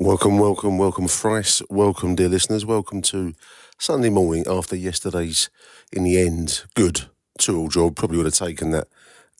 [0.00, 1.60] Welcome, welcome, welcome, thrice.
[1.68, 2.64] Welcome, dear listeners.
[2.64, 3.34] Welcome to
[3.78, 5.50] Sunday morning after yesterday's,
[5.92, 7.96] in the end, good two-all job.
[7.96, 8.86] Probably would have taken that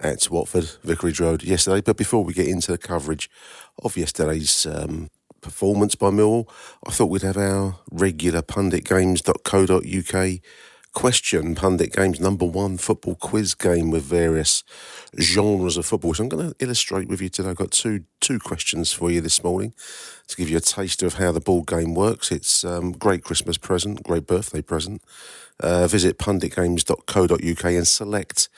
[0.01, 1.81] at Watford, Vicarage Road yesterday.
[1.81, 3.31] But before we get into the coverage
[3.85, 5.11] of yesterday's um,
[5.43, 6.51] performance by Millwall,
[6.85, 10.41] I thought we'd have our regular punditgames.co.uk
[10.95, 14.65] question pundit games number one football quiz game with various
[15.21, 18.39] genres of football so i'm going to illustrate with you today i've got two two
[18.39, 19.73] questions for you this morning
[20.27, 23.59] to give you a taste of how the ball game works it's um, great christmas
[23.59, 25.03] present great birthday present
[25.61, 28.49] uh, visit punditgames.co.uk and select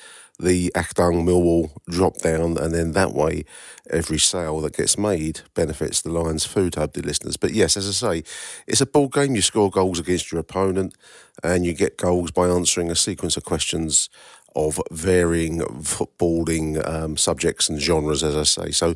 [0.40, 3.44] the Achtung Millwall drop down, and then that way,
[3.90, 7.36] every sale that gets made benefits the Lions Food Hub, the listeners.
[7.36, 8.24] But yes, as I say,
[8.66, 9.34] it's a ball game.
[9.34, 10.96] You score goals against your opponent,
[11.42, 14.08] and you get goals by answering a sequence of questions
[14.56, 18.70] of varying footballing um, subjects and genres, as I say.
[18.72, 18.94] So,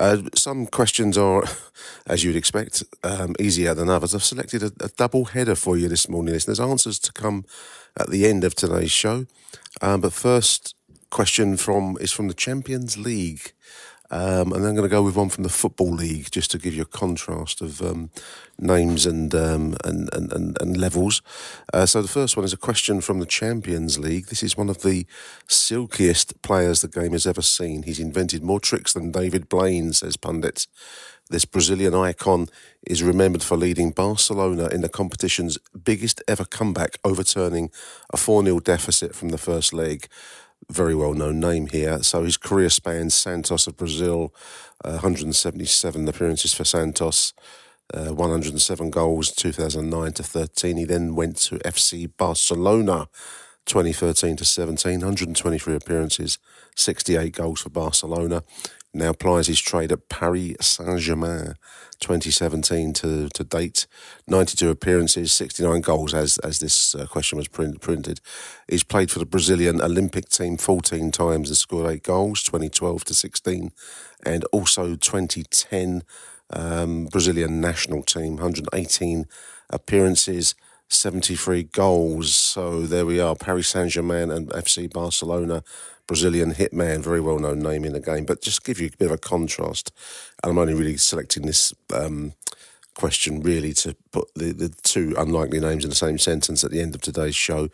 [0.00, 1.44] uh, some questions are,
[2.06, 4.14] as you'd expect, um, easier than others.
[4.14, 6.60] I've selected a, a, double header for you this morning, listeners.
[6.60, 7.44] Answers to come
[7.96, 9.26] at the end of today's show.
[9.82, 10.74] Um, but first,
[11.10, 13.52] question from is from the Champions League.
[14.14, 16.72] Um, and I'm going to go with one from the Football League just to give
[16.72, 18.10] you a contrast of um,
[18.60, 21.20] names and, um, and, and, and, and, levels.
[21.72, 24.26] Uh, so the first one is a question from the Champions League.
[24.26, 25.04] This is one of the
[25.48, 27.82] silkiest players the game has ever seen.
[27.82, 30.68] He's invented more tricks than David Blaine, says pundits.
[31.28, 32.46] This Brazilian icon
[32.86, 37.72] is remembered for leading Barcelona in the competition's biggest ever comeback, overturning
[38.12, 40.06] a 4 0 deficit from the first leg
[40.70, 42.02] very well known name here.
[42.02, 44.34] So his career spans Santos of Brazil,
[44.84, 47.32] uh, 177 appearances for Santos,
[47.92, 50.76] uh, 107 goals 2009 to 13.
[50.76, 53.08] He then went to FC Barcelona
[53.66, 56.38] 2013 to 17, 123 appearances,
[56.76, 58.42] 68 goals for Barcelona.
[58.96, 61.54] Now plies his trade at Paris Saint Germain
[61.98, 63.88] 2017 to, to date.
[64.28, 68.20] 92 appearances, 69 goals, as as this uh, question was print, printed.
[68.68, 73.14] He's played for the Brazilian Olympic team 14 times and scored eight goals, 2012 to
[73.14, 73.72] 16,
[74.24, 76.02] and also 2010
[76.50, 79.26] um, Brazilian national team, 118
[79.70, 80.54] appearances.
[80.88, 82.34] 73 goals.
[82.34, 85.64] So there we are, Paris Saint Germain and FC Barcelona
[86.06, 88.24] Brazilian hitman, very well known name in the game.
[88.24, 89.92] But just give you a bit of a contrast,
[90.42, 92.34] and I'm only really selecting this um,
[92.94, 96.80] question really to put the, the two unlikely names in the same sentence at the
[96.80, 97.68] end of today's show.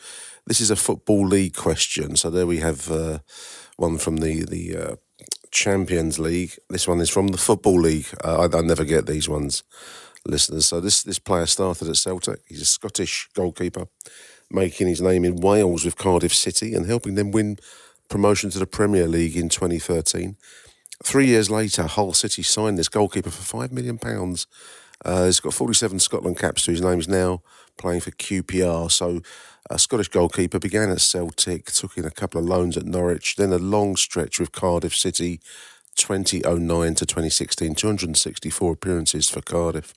[0.47, 3.19] This is a football league question, so there we have uh,
[3.77, 4.97] one from the the uh,
[5.51, 6.57] Champions League.
[6.69, 8.07] This one is from the Football League.
[8.25, 9.63] Uh, I, I never get these ones,
[10.25, 10.67] listeners.
[10.67, 12.41] So this this player started at Celtic.
[12.47, 13.87] He's a Scottish goalkeeper,
[14.51, 17.59] making his name in Wales with Cardiff City and helping them win
[18.11, 20.37] promotion to the Premier League in 2013.
[21.03, 23.99] Three years later, Hull City signed this goalkeeper for £5 million.
[25.03, 26.97] Uh, he's got 47 Scotland caps to his name.
[26.97, 27.41] He's now
[27.79, 28.91] playing for QPR.
[28.91, 29.23] So,
[29.71, 33.53] a Scottish goalkeeper began at Celtic, took in a couple of loans at Norwich, then
[33.53, 35.41] a long stretch with Cardiff City,
[35.95, 39.95] 2009 to 2016, 264 appearances for Cardiff.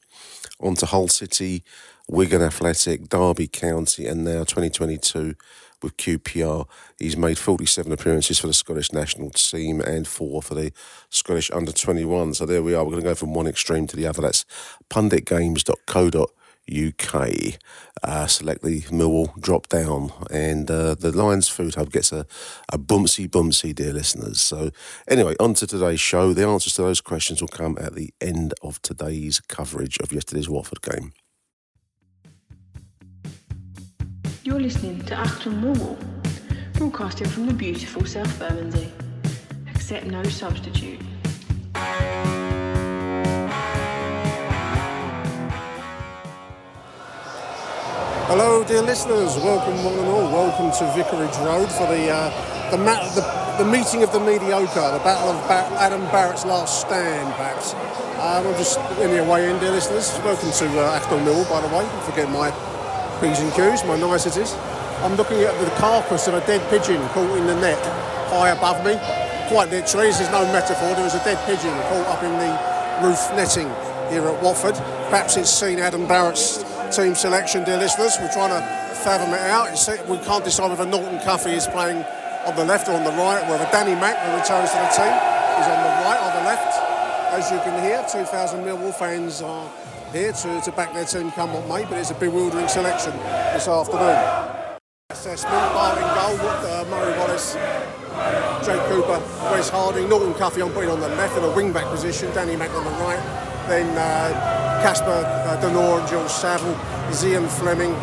[0.59, 1.63] On to Hull City,
[2.07, 5.35] Wigan Athletic, Derby County, and now 2022
[5.83, 6.67] with QPR.
[6.97, 10.71] He's made 47 appearances for the Scottish national team and four for the
[11.09, 12.33] Scottish under 21.
[12.33, 12.83] So there we are.
[12.83, 14.21] We're going to go from one extreme to the other.
[14.21, 14.45] That's
[14.89, 16.29] punditgames.co.uk.
[18.01, 22.25] Uh, select the Millwall drop down, and uh, the Lions Food Hub gets a,
[22.71, 24.39] a bumsy bumsy, dear listeners.
[24.39, 24.71] So,
[25.07, 26.33] anyway, on to today's show.
[26.33, 30.49] The answers to those questions will come at the end of today's coverage of yesterday's
[30.49, 31.11] Watford game.
[34.53, 35.97] You're listening to Achtung Millwall,
[36.73, 38.87] broadcasting from the beautiful South Bermondsey.
[39.73, 41.01] Accept no substitute.
[48.29, 49.35] Hello, dear listeners.
[49.37, 50.31] Welcome, one and all.
[50.31, 54.91] Welcome to Vicarage Road for the uh, the, ma- the, the meeting of the mediocre,
[54.93, 57.73] the battle of ba- Adam Barrett's last stand, perhaps.
[58.21, 60.11] Um, I'm just in your way in, dear listeners.
[60.23, 61.89] Welcome to uh, Achtung Millwall, by the way.
[62.05, 62.51] Forget my
[63.23, 64.51] P's and Q's, my niceties.
[64.99, 67.79] I'm looking at the carcass of a dead pigeon caught in the net
[68.27, 68.99] high above me.
[69.47, 72.51] Quite literally, this is no metaphor, there was a dead pigeon caught up in the
[72.99, 73.71] roof netting
[74.11, 74.75] here at Watford.
[75.07, 78.17] Perhaps it's seen Adam Barrett's team selection, dear listeners.
[78.19, 78.59] We're trying to
[79.07, 79.71] fathom it out.
[79.71, 82.03] It's, we can't decide whether Norton Cuffy is playing
[82.43, 85.15] on the left or on the right, whether Danny Mack, who returns to the team,
[85.63, 86.75] is on the right or the left.
[87.31, 89.71] As you can hear, 2,000 Millwall fans are
[90.13, 93.11] here to, to back their team come what may, but it's a bewildering selection
[93.51, 94.77] this afternoon.
[95.09, 97.55] Assessment, barring goal, uh, Murray Wallace,
[98.63, 99.19] Jake Cooper,
[99.51, 102.55] Wes Harding, Norton Cuffy on putting on the left in a wing back position, Danny
[102.55, 103.21] Mack on the right,
[103.67, 106.75] then uh, Casper uh, De Norre and George Saville,
[107.09, 107.93] Zian Flemming,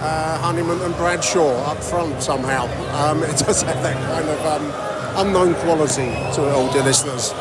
[0.00, 2.66] uh, Honeyman and Bradshaw up front somehow.
[2.94, 7.32] Um, it does have that kind of um, unknown quality to it all, dear listeners.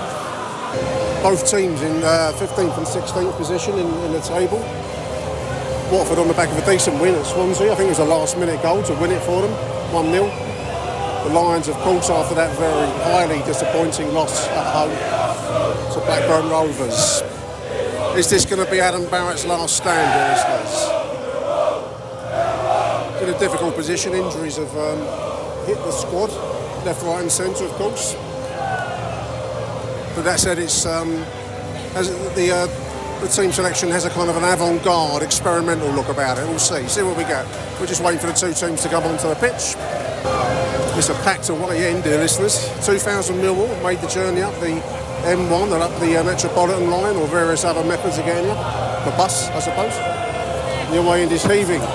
[1.25, 4.60] Both teams in uh, 15th and 16th position in, in the table.
[5.92, 7.72] Watford on the back of a decent win at Swansea.
[7.72, 9.50] I think it was a last minute goal to win it for them,
[9.92, 10.25] 1 0.
[11.24, 14.94] The Lions, of course, after that very highly disappointing loss at home
[15.95, 17.24] to Blackburn Rovers.
[18.16, 20.92] Is this going to be Adam Barrett's last stand, listeners?
[23.24, 25.00] In a difficult position, injuries have um,
[25.66, 26.30] hit the squad,
[26.86, 28.16] left, right, and centre, of course.
[30.15, 31.12] But that said, it's um,
[32.35, 36.47] the uh, the team selection has a kind of an avant-garde, experimental look about it.
[36.47, 37.45] We'll see, see what we get.
[37.79, 39.75] We're just waiting for the two teams to come onto the pitch.
[40.97, 42.69] It's a packed away end, dear listeners.
[42.85, 44.79] 2,000 Millwall made the journey up the
[45.27, 48.47] M1 and up the uh, Metropolitan line or various other methods of getting.
[48.47, 49.95] The bus, I suppose.
[50.91, 51.81] The away end is heaving.
[51.81, 51.88] The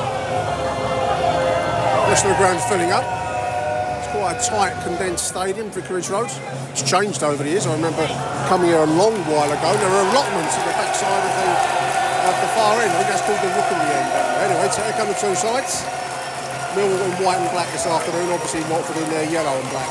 [2.09, 3.20] rest of the ground filling up.
[4.31, 6.31] Quite a tight, condensed stadium, Vicarage Road.
[6.71, 7.67] It's changed over the years.
[7.67, 8.07] I remember
[8.47, 9.75] coming here a long while ago.
[9.75, 11.51] There were allotments at the backside of the,
[12.31, 12.95] of the far end.
[12.95, 14.07] I think that's called the Rookery end.
[14.47, 15.83] Anyway, so here come the two sides.
[16.79, 19.91] Millwall in white and black this afternoon, obviously Watford in their yellow and black.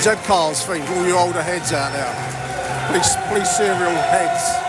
[0.00, 2.08] Z Cars theme for all you older heads out there.
[2.88, 4.61] Please, please serial heads.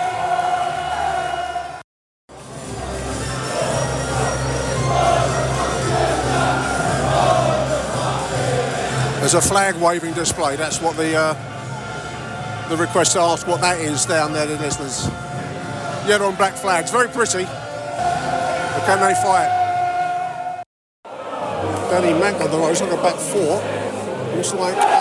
[9.24, 10.58] There's a flag waving display.
[10.58, 15.08] That's what the uh, the request asked what that is down there, the listeners.
[16.06, 17.46] Yellow and black flags, very pretty.
[17.46, 19.48] But can they fight?
[21.90, 23.64] Danny Mack on the right, it's like a back four.
[24.36, 24.92] Looks like a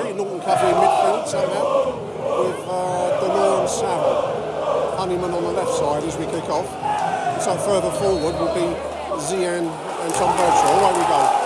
[0.00, 1.92] three Norton in midfield somehow
[2.40, 4.96] with uh, De Norre and Saville.
[4.96, 6.72] Honeyman on the left side as we kick off.
[7.42, 8.64] So further forward will be
[9.20, 10.80] Zian and Tom Bradshaw.
[10.80, 11.45] Away we go.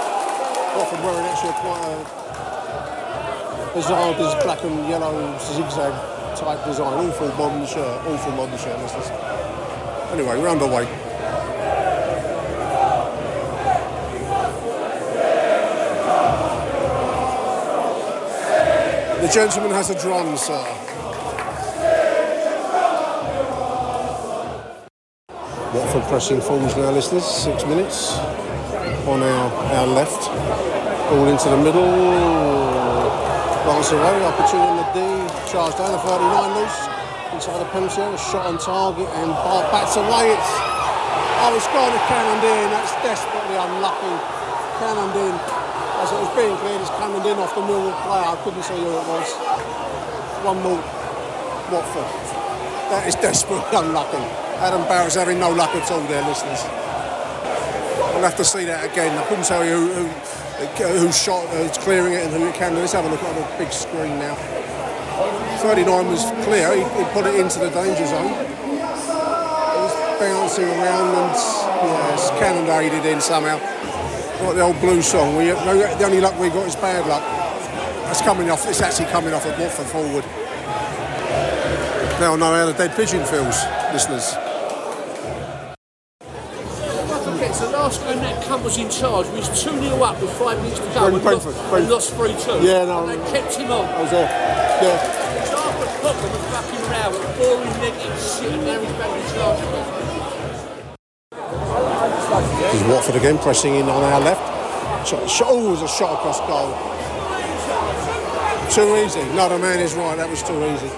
[0.76, 5.92] Watford wearing actually quite a bizarre this black and yellow zigzag
[6.36, 7.08] type design.
[7.08, 8.78] Awful modern shirt, awful modern shirt.
[8.78, 9.10] Listeners.
[10.12, 10.84] Anyway, we're underway.
[19.20, 20.64] The gentleman has a drum, sir.
[25.74, 27.24] Watford pressing forwards now, listeners.
[27.24, 28.39] Six minutes
[29.08, 29.46] on our,
[29.78, 30.28] our left.
[31.12, 31.90] All into the middle.
[33.66, 34.98] Lance away, opportunity in the D.
[35.52, 36.78] Charge down, the 39 loose.
[37.32, 40.34] Inside the penalty area, shot on target and Bart bats away.
[40.34, 40.52] It's,
[41.44, 42.70] oh, it's gone to Cannondine.
[42.74, 44.16] That's desperately unlucky.
[44.82, 45.38] Cannondine,
[46.02, 48.26] as it was being cleared, it's Cannondine off the Millwall player.
[48.26, 49.28] I couldn't see who it was.
[50.42, 50.80] One more
[51.70, 52.10] Watford.
[52.90, 54.18] That is desperately unlucky.
[54.58, 56.79] Adam Barrett's having no luck at all there, listeners.
[58.20, 59.16] I'll have to see that again.
[59.16, 62.54] I couldn't tell you who, who, who shot, uh, who's clearing it and who it
[62.54, 62.74] can.
[62.74, 64.36] Let's have a look at the big screen now.
[65.64, 66.68] 39 was clear.
[66.76, 68.28] He, he put it into the danger zone.
[68.28, 73.56] It was bouncing around and yes, cannonaded in somehow.
[74.44, 75.36] Like the old blues song.
[75.36, 77.24] We, the only luck we got is bad luck.
[78.10, 78.68] It's coming off.
[78.68, 80.24] It's actually coming off a Watford forward.
[82.20, 83.56] Now I know how the dead pigeon feels,
[83.96, 84.36] listeners.
[87.52, 90.56] So last when that cunt was in charge, we was 2 0 up with five
[90.62, 91.06] minutes to go.
[91.06, 91.90] And Brentford, lost, Brentford.
[91.90, 92.66] lost 3 2.
[92.66, 93.08] Yeah, no.
[93.08, 93.84] And they kept him on.
[93.86, 94.30] I was there.
[94.80, 94.96] Yeah.
[95.44, 99.24] So after Tottenham was fucking round with boring negative shit, and now he's back in
[99.34, 99.60] charge.
[102.70, 105.08] This is Watford again pressing in on our left.
[105.08, 106.70] Shot, shot, oh, it was a shot across goal.
[108.70, 109.24] Too easy.
[109.34, 110.16] No, the man is right.
[110.16, 110.88] That was too easy.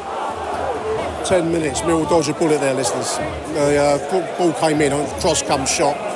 [1.27, 1.83] Ten minutes.
[1.83, 3.17] Mill dodge a bullet there, listeners.
[3.55, 4.93] The uh, ball- ball came in.
[5.21, 6.12] Cross comes shot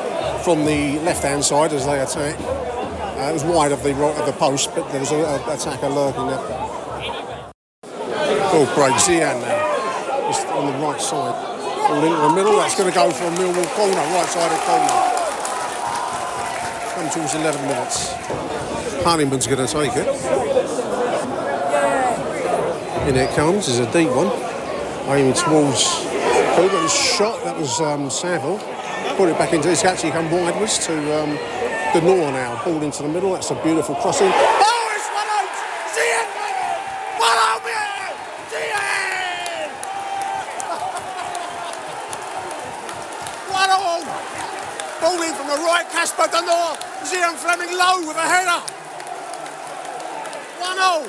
[0.46, 2.38] from the left-hand side as they attack.
[2.38, 5.88] Uh, it was wide of the right of the post, but there was an attacker
[5.88, 6.38] lurking there.
[8.54, 10.30] Ball breaks Zian now.
[10.30, 11.34] Just on the right side.
[11.88, 12.56] Ball into the middle.
[12.58, 14.94] That's going to go for a Millwall corner, right-sided corner.
[16.94, 18.12] Come towards 11 minutes.
[19.02, 20.06] Honeyman's going to take it.
[23.08, 24.30] In it comes, is a deep one.
[25.10, 26.06] Aiming towards
[26.54, 26.82] Cooper.
[26.82, 28.75] His shot, that was um, Saville.
[29.16, 31.30] Put it back into, it's actually come widewards to um,
[31.94, 32.62] De Norre now.
[32.64, 34.28] Ball into the middle, that's a beautiful crossing.
[34.30, 35.49] Oh, it's one out!
[35.96, 36.28] Zian!
[37.25, 38.12] One out, man!
[38.52, 39.73] Zian!
[43.56, 44.04] One all!
[45.00, 46.76] Ball in from the right, Casper De Norre.
[47.04, 48.61] Zian Flemming low with a header.
[50.61, 51.04] One all.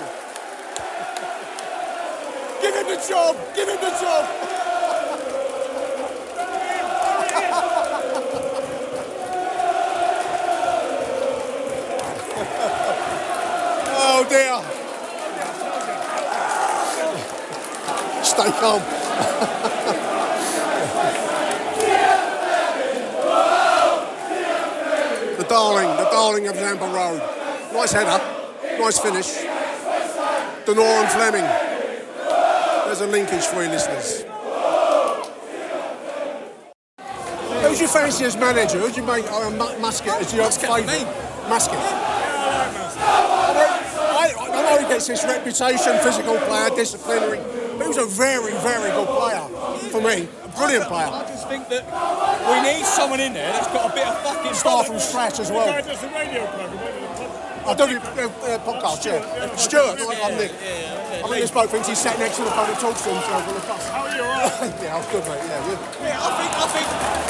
[2.78, 3.36] him the job.
[3.56, 4.48] Give him the job.
[14.00, 14.78] oh dear.
[18.60, 18.82] Calm.
[25.38, 27.22] the darling, the darling of Zampa Road.
[27.74, 28.20] Nice header,
[28.80, 29.28] nice finish.
[30.66, 31.46] De Norre and Flemming.
[32.86, 34.24] There's a linkage for you listeners.
[37.68, 38.80] Who's your fancy as manager?
[38.80, 41.06] Who'd you make Mu- Muscat as your favourite?
[41.50, 41.78] Muscat.
[44.20, 47.40] I, I know he gets this reputation, physical player, disciplinary,
[47.88, 49.48] he was a very, very good player
[49.88, 50.28] for me.
[50.44, 51.08] A brilliant player.
[51.08, 51.88] I just think that
[52.52, 55.52] we need someone in there that's got a bit of fucking Start from scratch as
[55.52, 55.70] well.
[55.72, 55.82] I
[57.76, 59.56] do the uh, uh, podcast, yeah.
[59.56, 60.52] Stuart, I'm Nick.
[60.52, 63.48] I think this bloke thinks he's sat next to the phone and talks to himself
[63.48, 63.88] on the bus.
[63.88, 64.74] How are you, alright?
[64.84, 65.42] yeah, I was good, mate.
[65.48, 65.80] Yeah, good.
[66.04, 66.88] Yeah, I think I think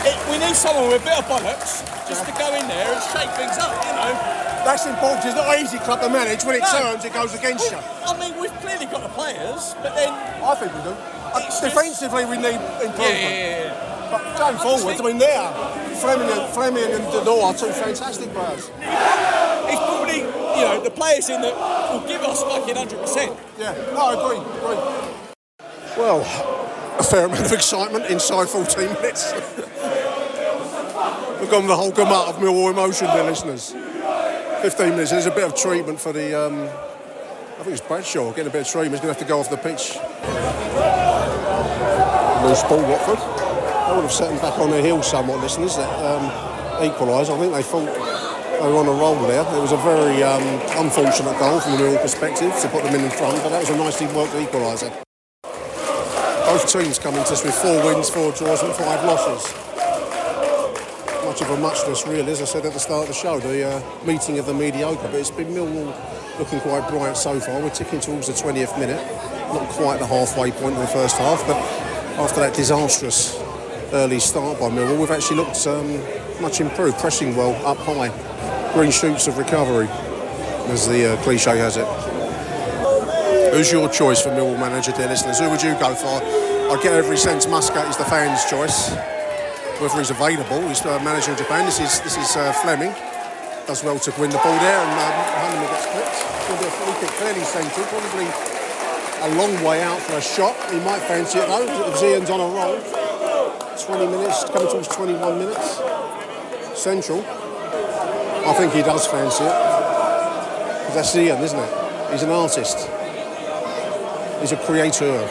[0.10, 3.02] it, we need someone with a bit of bollocks just to go in there and
[3.14, 4.47] shake things up, you know.
[4.68, 5.24] That's important.
[5.24, 6.44] It's not an easy club to manage.
[6.44, 6.78] When it No.
[6.78, 7.78] turns, it goes against you.
[8.06, 10.90] I mean, we've clearly got the players, but then I think we do.
[10.92, 13.00] Uh, It's just- defensively, we need improvement.
[13.00, 13.72] yeah, yeah, yeah.
[14.12, 15.50] But going forward, I mean, there,
[16.02, 18.70] Flemming and, Flemming and De Norre are two fantastic players.
[19.70, 21.56] It's probably you know the players in that
[21.92, 23.32] will give us fucking hundred percent.
[23.58, 24.78] Yeah, no, I agree, agree.
[25.98, 26.26] Well,
[27.00, 29.34] a fair amount of excitement inside 14 minutes.
[31.40, 33.74] We've gone the whole gamut of Millwall emotion, dear listeners.
[34.68, 38.48] 15 minutes, there's a bit of treatment for the, um, I think it's Bradshaw getting
[38.48, 38.96] a bit of treatment.
[38.96, 39.96] He's going to have to go off the pitch.
[42.44, 43.16] Loose ball, Watford.
[43.16, 45.78] That would have set them back on their heels somewhat, listeners.
[45.78, 47.32] That um, equalised.
[47.32, 47.88] I think they thought
[48.60, 49.40] they were on a roll there.
[49.56, 50.44] It was a very um,
[50.84, 53.70] unfortunate goal from a Millwall perspective to put them in in front, but that was
[53.70, 54.92] a nicely worked equaliser.
[56.44, 59.67] Both teams coming to us with four wins, four draws, and five losses.
[61.38, 63.64] Much of a muchness, really, as I said at the start of the show, the
[63.64, 65.04] uh, meeting of the mediocre.
[65.04, 65.94] But it's been Millwall
[66.40, 67.62] looking quite bright so far.
[67.62, 69.00] We're ticking towards the 20th minute,
[69.54, 71.58] not quite the halfway point in the first half, but
[72.20, 73.40] after that disastrous
[73.94, 76.02] early start by Millwall, we've actually looked um,
[76.42, 78.10] much improved, pressing well up high.
[78.74, 79.88] Green shoots of recovery,
[80.72, 81.86] as the uh, cliche has it.
[83.54, 85.38] Who's your choice for Millwall manager, dear listeners?
[85.38, 86.20] Who would you go for?
[86.74, 89.17] I get every sense Muscat is the fans' choice.
[89.80, 91.64] Whether he's available, he's uh, manager in Japan.
[91.66, 92.90] This is this is uh, Flemming.
[93.68, 96.18] Does well to win the ball there, and um, Honeyman gets clipped.
[96.18, 98.26] To be a free kick, fairly central, probably
[99.22, 100.56] a long way out for a shot.
[100.72, 101.68] He might fancy it though.
[101.94, 102.82] Zian's on a roll.
[103.78, 105.78] 20 minutes, coming towards 21 minutes.
[106.74, 107.22] Central.
[107.22, 109.54] I think he does fancy it.
[110.98, 112.12] that's Zian, isn't it?
[112.12, 112.90] He's an artist.
[114.42, 115.22] He's a creator.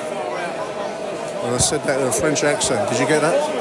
[1.42, 2.88] And I said that in a French accent.
[2.90, 3.55] Did you get that?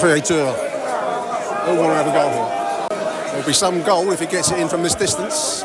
[0.00, 0.52] Creator.
[0.52, 3.28] Who to have a goal here?
[3.30, 5.62] There'll be some goal if he gets it in from this distance.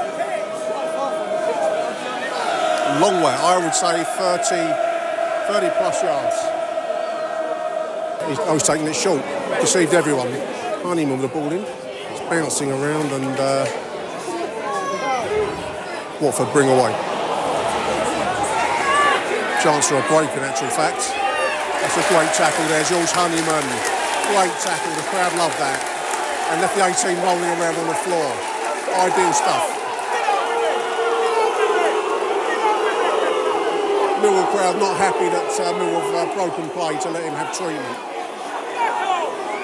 [2.98, 3.30] Long way.
[3.30, 4.74] I would say 30,
[5.54, 6.36] 30 plus yards.
[8.28, 9.22] He's, I was taking it short.
[9.62, 10.32] Deceived everyone.
[10.82, 11.64] Honeyman with the ball in.
[11.64, 13.66] It's bouncing around and uh,
[16.20, 16.92] Watford bring away.
[19.62, 21.14] Chance for a break in actual fact.
[21.82, 24.03] That's a great tackle there, George Honeyman.
[24.32, 25.80] Great tackle, the crowd loved that.
[26.52, 28.30] And left the 18 rolling around on the floor.
[29.04, 29.74] Ideal stuff.
[34.24, 37.52] Millwall crowd not happy that uh, Millwall have uh, broken play to let him have
[37.52, 38.00] treatment.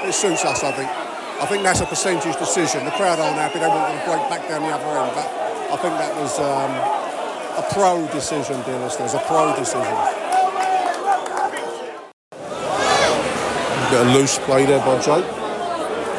[0.03, 0.89] It suits us, I think.
[1.39, 2.83] I think that's a percentage decision.
[2.83, 5.15] The crowd aren't happy, they want to break back down the other end.
[5.15, 5.31] But
[5.71, 6.71] I think that was um,
[7.55, 10.28] a pro decision, dear listeners, a pro decision.
[13.89, 15.25] Bit of loose play there by Jake.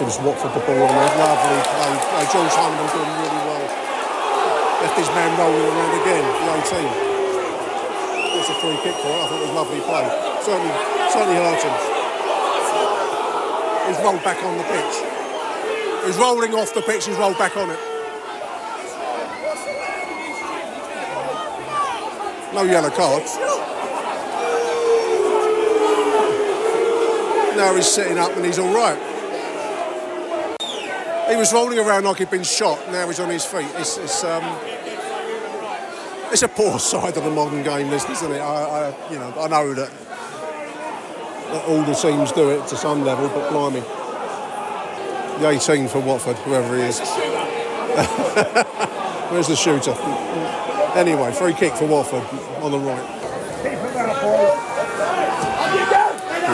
[0.03, 1.15] Gives Watford the ball on there.
[1.23, 1.95] Lovely play.
[2.03, 3.63] Uh, George Honeyman doing really well.
[4.83, 6.83] Left his man rolling around again, the 18.
[8.35, 9.23] That's a free kick for it.
[9.23, 10.03] I thought it was a lovely play.
[10.43, 10.75] Certainly,
[11.15, 11.77] certainly hurt him.
[13.87, 14.95] He's rolled back on the pitch.
[16.11, 17.07] He's rolling off the pitch.
[17.07, 17.79] He's rolled back on it.
[22.51, 23.39] No yellow cards.
[27.61, 28.97] Now he's sitting up and he's all right.
[31.29, 32.79] He was rolling around like he'd been shot.
[32.91, 33.69] Now he's on his feet.
[33.75, 34.43] It's, it's um,
[36.33, 38.41] it's a poor side of the modern game, isn't it?
[38.41, 43.05] I, I, you know, I know that, that all the teams do it to some
[43.05, 43.81] level, but blimey,
[45.41, 46.99] the 18 for Watford, whoever he is.
[49.29, 49.93] Where's the shooter?
[50.91, 52.25] Anyway, free kick for Watford
[52.65, 53.20] on the right.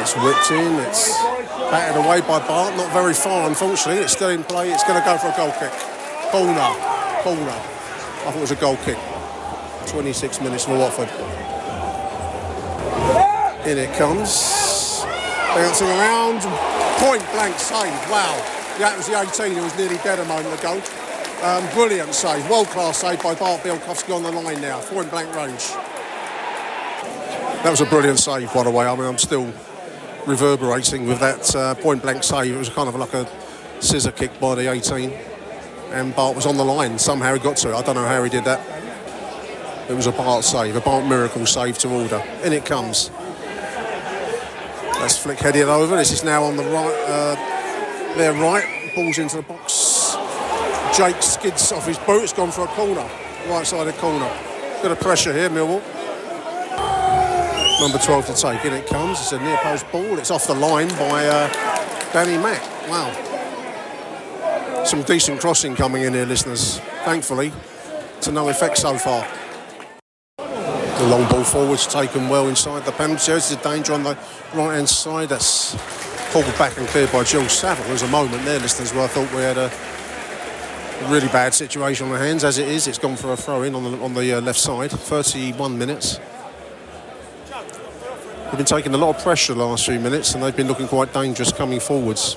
[0.07, 1.19] It's whipped in, it's
[1.67, 4.01] batted away by Bart, not very far unfortunately.
[4.05, 5.75] It's still in play, it's going to go for a goal kick.
[6.31, 6.71] Corner,
[7.27, 7.51] corner.
[7.51, 8.97] I thought it was a goal kick.
[9.91, 11.11] 26 minutes for Watford.
[13.67, 15.03] In it comes.
[15.59, 16.39] Bouncing around.
[17.03, 17.91] Point blank save.
[18.07, 18.31] Wow.
[18.79, 20.81] That was the 18 who was nearly dead a moment ago.
[21.43, 22.49] Um, brilliant save.
[22.49, 24.79] World class save by Bart Bialkowski on the line now.
[24.83, 25.67] Point blank range.
[27.65, 28.87] That was a brilliant save, by the way.
[28.87, 29.53] I mean, I'm still
[30.27, 32.55] reverberating with that uh, point blank save.
[32.55, 33.29] It was kind of like a
[33.81, 35.11] scissor kick by the 18.
[35.93, 36.99] And Bart was on the line.
[36.99, 37.75] Somehow he got to it.
[37.75, 38.61] I don't know how he did that.
[39.89, 42.23] It was a Bart save, a Bart miracle save to order.
[42.43, 43.11] In it comes.
[44.99, 45.95] That's flick headed over.
[45.97, 48.65] This is now on the right, uh, their right.
[48.97, 50.17] Balls into the box.
[50.97, 52.25] Jake skids off his boot.
[52.25, 53.09] It's gone for a corner.
[53.49, 54.31] Right sided corner.
[54.83, 55.83] Bit of pressure here, Millwall.
[57.79, 58.65] Number 12 to take.
[58.65, 59.21] In it comes.
[59.21, 60.19] It's a near post ball.
[60.19, 61.53] It's off the line by uh,
[62.11, 62.63] Danny Mack.
[62.89, 63.13] Wow.
[64.85, 66.79] Some decent crossing coming in here, listeners.
[67.05, 67.53] Thankfully,
[68.23, 69.29] to no effect so far.
[70.39, 73.43] The long ball forwards taken well inside the penalty area.
[73.43, 74.17] There's a danger on the
[74.55, 75.29] right hand side.
[75.29, 75.77] That's
[76.33, 77.85] pulled back and cleared by Jill Saville.
[77.89, 79.71] There's a moment there, listeners, where I thought we had a
[81.11, 82.43] really bad situation on the hands.
[82.43, 84.59] As it is, it's gone for a throw in on the, on the uh, left
[84.59, 84.91] side.
[84.91, 86.19] 31 minutes.
[88.47, 90.87] We've been taking a lot of pressure the last few minutes and they've been looking
[90.87, 92.37] quite dangerous coming forwards.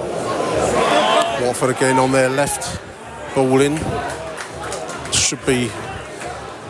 [0.00, 2.80] Watford again on their left,
[3.34, 3.76] ball in.
[5.12, 5.70] Should be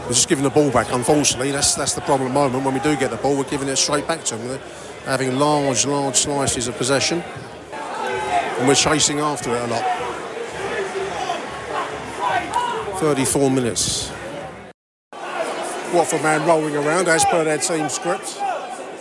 [0.03, 0.93] we're just giving the ball back.
[0.93, 2.65] Unfortunately, that's that's the problem at the moment.
[2.65, 4.49] When we do get the ball, we're giving it straight back to them.
[4.49, 4.61] They're
[5.05, 7.23] having large, large slices of possession,
[7.73, 9.85] and we're chasing after it a lot.
[12.99, 14.11] 34 minutes.
[15.93, 18.41] Watford man rolling around as per their team script.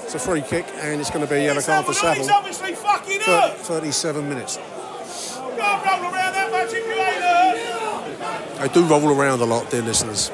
[0.07, 2.21] It's a free kick and it's going to be a yellow card for Saville.
[2.23, 3.58] He's obviously fucking Thir- up.
[3.58, 4.55] 37 minutes.
[4.55, 8.62] Don't roll around that much if you ain't hurt.
[8.62, 10.32] They do roll around a lot, dear listeners.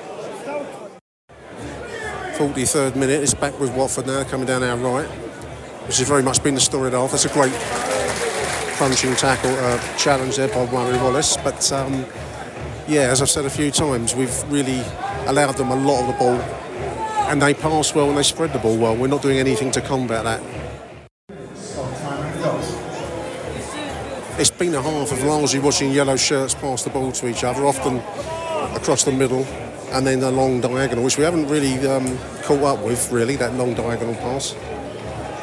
[2.38, 5.08] 43rd minute, it's back with Watford now, coming down our right,
[5.88, 7.10] which has very much been the story of.
[7.10, 7.52] That's a great
[8.78, 11.36] crunching tackle, uh, challenge there by Murray Wallace.
[11.38, 12.06] But um,
[12.88, 14.84] yeah, as I've said a few times, we've really
[15.26, 16.38] allowed them a lot of the ball,
[17.34, 18.96] and they pass well and they spread the ball well.
[18.96, 20.39] We're not doing anything to combat that.
[24.39, 27.65] It's been a half of largely watching yellow shirts pass the ball to each other,
[27.65, 27.98] often
[28.76, 29.46] across the middle,
[29.93, 33.56] and then a long diagonal, which we haven't really um, caught up with, really, that
[33.56, 34.56] long diagonal pass.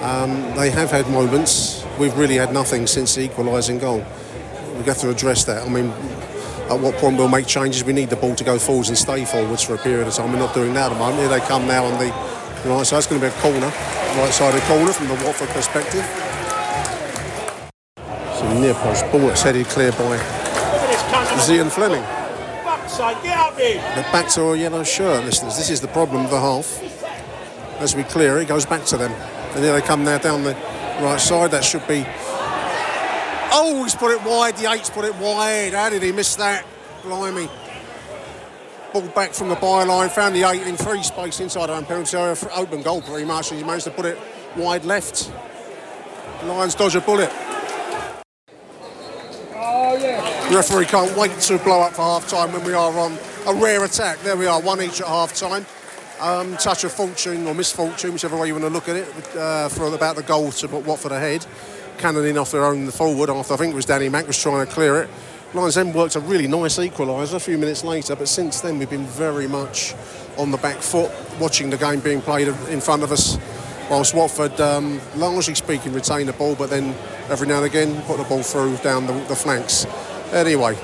[0.00, 1.84] Um, they have had moments.
[1.98, 3.98] We've really had nothing since the equalising goal.
[3.98, 5.66] We have got to address that.
[5.66, 5.92] I mean,
[6.70, 7.82] at what point we'll make changes?
[7.82, 10.32] We need the ball to go forwards and stay forwards for a period of time.
[10.32, 11.18] We're not doing that at the moment.
[11.18, 12.10] Here they come now on the
[12.68, 12.98] right side.
[12.98, 16.04] It's going to be a corner, right sided corner from the Watford perspective.
[18.38, 20.16] So near post ball that's headed clear by
[21.42, 22.04] Zian Flemming.
[22.88, 23.80] Sake, get up here.
[23.94, 25.56] They're back to a yellow shirt, listeners.
[25.56, 26.82] This is the problem of the half.
[27.80, 29.12] As we clear it goes back to them.
[29.12, 30.54] And here they come now down the
[31.00, 31.52] right side.
[31.52, 32.04] That should be.
[33.62, 34.56] Oh, he's put it wide.
[34.56, 35.74] The eight's put it wide.
[35.74, 36.64] How did he miss that?
[37.02, 37.46] Blimey.
[38.90, 40.10] Ball back from the byline.
[40.12, 42.34] Found the eight in free space inside our own penalty area.
[42.34, 43.50] for Open goal pretty much.
[43.50, 44.18] He managed to put it
[44.56, 45.30] wide left.
[46.42, 47.30] Lions dodge a bullet.
[49.54, 49.98] Oh,
[50.48, 53.52] The referee can't wait to blow up for half time when we are on a
[53.52, 54.20] rare attack.
[54.20, 55.66] There we are, one each at half time.
[56.18, 59.68] Um, touch of fortune or misfortune, whichever way you want to look at it, uh,
[59.68, 61.44] for about the goal to put Watford ahead.
[62.00, 64.72] Cannoning off their own forward after I think it was Danny Mack was trying to
[64.72, 65.10] clear it.
[65.52, 68.88] Lions then worked a really nice equaliser a few minutes later, but since then we've
[68.88, 69.94] been very much
[70.38, 73.36] on the back foot, watching the game being played in front of us.
[73.90, 76.94] Whilst Watford, um, largely speaking, retain the ball, but then
[77.28, 79.84] every now and again put the ball through down the, the flanks.
[80.32, 80.78] Anyway,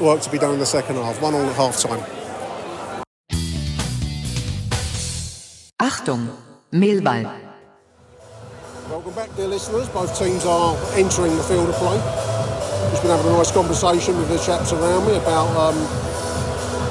[0.00, 1.22] work to be done in the second half.
[1.22, 2.02] One all at half time.
[5.80, 6.28] Achtung,
[6.72, 7.45] Mehlball.
[8.88, 9.88] Welcome back, dear listeners.
[9.88, 11.98] Both teams are entering the field of play.
[12.94, 15.74] Just been having a nice conversation with the chaps around me about um,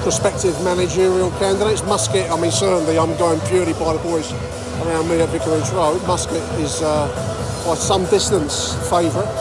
[0.04, 1.84] prospective managerial candidates.
[1.84, 4.30] Muscat, I mean, certainly I'm going purely by the boys
[4.84, 6.06] around me at Vicarage Road.
[6.06, 7.08] Muscat is uh,
[7.66, 9.32] by some distance favourite.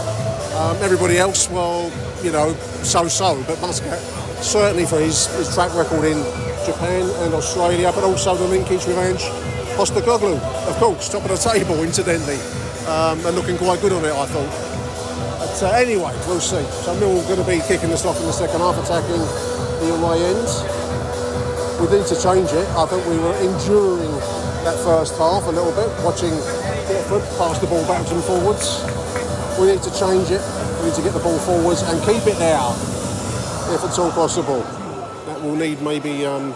[0.54, 1.90] Um, everybody else, well,
[2.22, 2.54] you know,
[2.86, 3.98] so-so, but Muscat
[4.44, 6.22] certainly for his, his track record in
[6.64, 10.38] Japan and Australia, but also the linkage with Ange Postecoglou,
[10.70, 12.38] of course, top of the table, incidentally,
[12.86, 14.52] um, and looking quite good on it, I thought.
[15.42, 16.62] But uh, anyway, we'll see.
[16.86, 19.18] So Millwall going to be kicking us off in the second half, attacking
[19.82, 20.46] the away end.
[21.82, 22.66] We need to change it.
[22.78, 24.14] I think we were enduring
[24.62, 26.30] that first half a little bit, watching
[26.86, 28.78] Watford pass the ball backwards and forwards.
[29.58, 30.42] We need to change it.
[30.78, 32.62] We need to get the ball forwards and keep it there,
[33.74, 34.62] if at all possible.
[35.26, 36.54] That will need maybe um,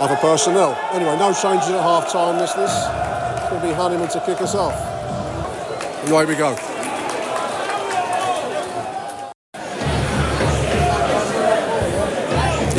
[0.00, 0.74] other personnel.
[0.92, 2.70] Anyway, no changes at half time, listeners.
[2.70, 4.74] It's going to be Honeyman to kick us off.
[6.02, 6.56] And away we go.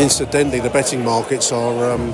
[0.02, 2.12] Incidentally, the betting markets are um,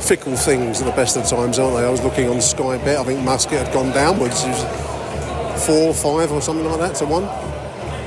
[0.00, 1.84] fickle things at the best of times, aren't they?
[1.84, 2.98] I was looking on Sky Bet.
[2.98, 4.42] I think Muscat had gone downwards.
[4.42, 7.24] It was four, five, or something like that to one.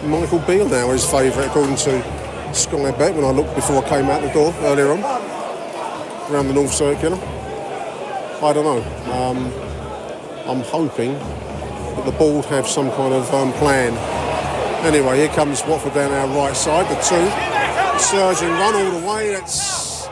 [0.10, 3.16] Michael Beale now is favourite according to Sky Bet.
[3.16, 5.38] When I looked before I came out the door earlier on
[6.30, 7.18] around the North Circular.
[7.18, 9.12] I don't know.
[9.12, 9.38] Um,
[10.48, 13.94] I'm hoping that the board have some kind of um, plan.
[14.86, 16.86] Anyway, here comes Watford down our right side.
[16.86, 19.30] The two surging run all the way.
[19.32, 20.08] It's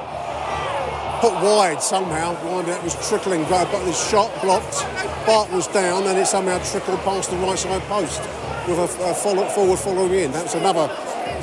[1.22, 2.34] put wide somehow.
[2.46, 3.44] Wide that was trickling.
[3.44, 4.86] But the shot blocked.
[5.26, 8.22] Bart was down, and it somehow trickled past the right side post
[8.68, 10.32] with a, a follow, forward following in.
[10.32, 10.88] That was another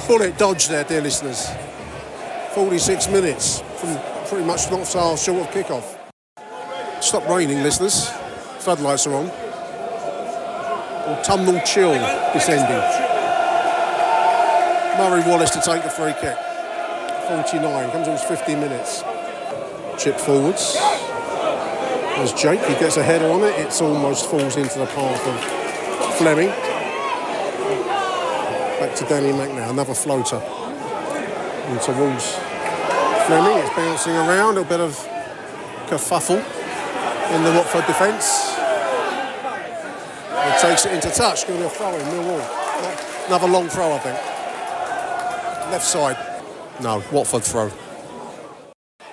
[0.07, 1.49] bullet dodge there, dear listeners.
[2.55, 5.99] 46 minutes from pretty much not far short of kick-off.
[7.03, 8.09] Stop raining, listeners.
[8.61, 9.27] Floodlights are on.
[11.07, 11.93] Autumnal chill
[12.33, 12.81] descending.
[14.97, 16.35] Murray Wallace to take the free kick.
[17.29, 19.05] 49, comes on 15 minutes.
[20.03, 20.79] Chip forwards.
[22.17, 23.53] There's Jake, he gets a header on it.
[23.61, 26.49] It almost falls into the path of Flemming.
[28.81, 30.37] Back to Danny McNair, another floater.
[30.37, 32.52] And towards
[33.27, 34.97] Flemming, it's bouncing around, a bit of
[35.87, 36.39] kerfuffle
[37.35, 38.57] in the Watford defence.
[40.35, 43.27] It takes it into touch, going to throw in Millwall.
[43.29, 44.17] Another long throw, I think.
[45.71, 46.17] Left side.
[46.81, 47.71] No, Watford throw.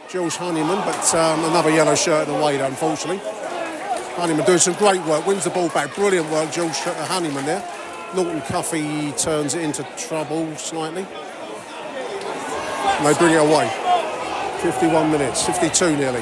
[0.09, 3.21] George Honeyman, but um, another yellow shirt in the way, unfortunately.
[4.15, 5.93] Honeyman doing some great work, wins the ball back.
[5.93, 7.63] Brilliant work, George Honeyman there.
[8.15, 11.05] Norton Cuffy turns it into trouble slightly.
[12.97, 13.69] And they bring it away.
[14.61, 16.21] 51 minutes, 52 nearly.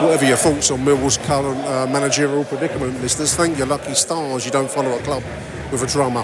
[0.00, 4.50] Whatever your thoughts on Millwall's current uh, managerial predicament, listeners, thank your lucky stars you
[4.50, 5.22] don't follow a club
[5.70, 6.22] with a drummer.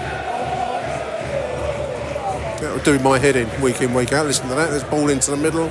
[2.61, 4.27] That'll do my head in week in, week out.
[4.27, 4.71] Listen to that.
[4.71, 5.71] There's ball into the middle.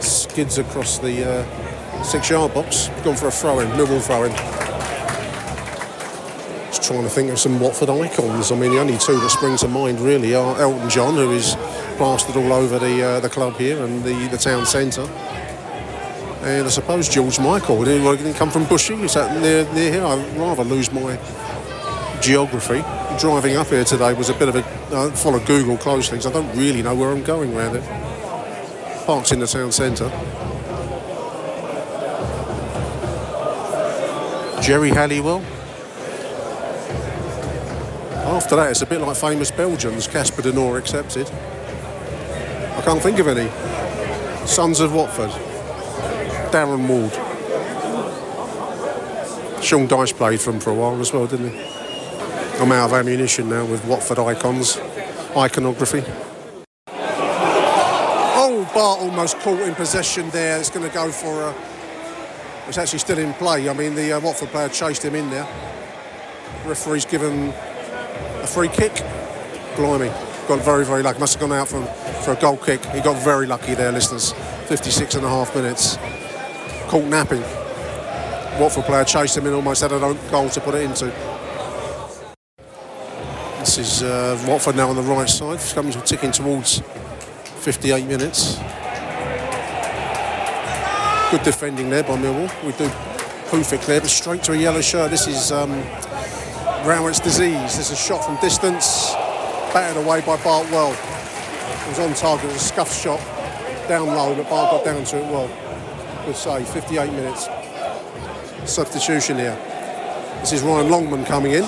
[0.00, 2.88] Skids across the uh, six yard box.
[3.04, 4.57] Gone for a throw in, Millwall throw in.
[6.88, 8.50] Trying to think of some Watford icons.
[8.50, 11.54] I mean, the only two that spring to mind really are Elton John, who is
[11.98, 15.02] plastered all over the uh, the club here and the, the town centre.
[16.44, 17.84] And I suppose George Michael.
[17.84, 18.98] Didn't, didn't come from Bushey.
[19.02, 20.02] Is that near, near here?
[20.02, 21.18] I'd rather lose my
[22.22, 22.82] geography.
[23.20, 24.64] Driving up here today was a bit of a
[24.96, 27.84] I follow Google closely because I don't really know where I'm going around it.
[29.04, 30.08] Parked in the town centre.
[34.62, 35.57] Geri Halliwell.
[38.38, 41.28] After that, it's a bit like famous Belgians, Casper de Norre accepted.
[41.28, 43.50] I can't think of any.
[44.46, 45.30] Sons of Watford.
[46.52, 47.12] Darren Ward.
[49.60, 51.58] Sean Dyche played for him for a while as well, didn't he?
[52.60, 54.78] I'm out of ammunition now with Watford icons,
[55.36, 56.04] iconography.
[58.36, 60.60] Oh, Bart almost caught in possession there.
[60.60, 61.54] It's going to go for a.
[62.68, 63.68] It's actually still in play.
[63.68, 65.48] I mean, the uh, Watford player chased him in there.
[66.64, 67.52] referee's given
[68.48, 68.92] free kick.
[69.76, 70.08] Blimey,
[70.48, 71.20] got very, very lucky.
[71.20, 71.84] Must have gone out for,
[72.22, 72.84] for a goal kick.
[72.86, 74.32] He got very lucky there, listeners.
[74.66, 75.96] 56 and a half minutes.
[76.88, 77.42] Caught napping.
[78.60, 79.98] Watford player chased him in, almost had a
[80.30, 81.06] goal to put it into.
[83.60, 85.60] This is uh, Watford now on the right side.
[85.74, 86.82] Comes ticking towards
[87.60, 88.56] 58 minutes.
[91.30, 92.50] Good defending there by Millwall.
[92.64, 95.10] We do it clear, but straight to a yellow shirt.
[95.10, 95.82] This is um,
[96.88, 97.76] Rowett's disease.
[97.76, 99.12] This is a shot from distance,
[99.74, 100.92] battered away by Bart well.
[100.92, 103.20] It was on target, it was a scuff shot
[103.88, 105.50] down low, but Bart got down to it well.
[106.24, 107.46] Good save, 58 minutes.
[108.64, 109.54] Substitution here.
[110.40, 111.64] This is Ryan Longman coming in.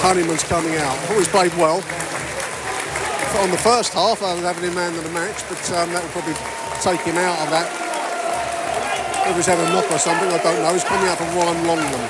[0.00, 1.10] Honeyman's coming out.
[1.10, 1.84] Always played well.
[3.42, 6.02] On the first half, I was having him man of the match, but um, that
[6.02, 6.32] will probably
[6.80, 7.83] take him out of that.
[9.26, 10.72] If he's having a knock or something, I don't know.
[10.72, 12.08] He's coming out for Ryan Longman.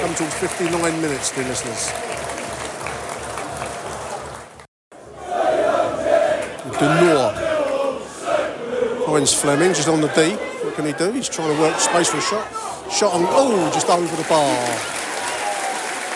[0.00, 1.92] Come towards 59 minutes, dear listeners.
[6.78, 7.32] De Norre.
[9.06, 10.34] Finds Flemming just on the D.
[10.64, 11.12] What can he do?
[11.12, 12.46] He's trying to work space for a shot.
[12.92, 14.98] Shot on, oh, just over the bar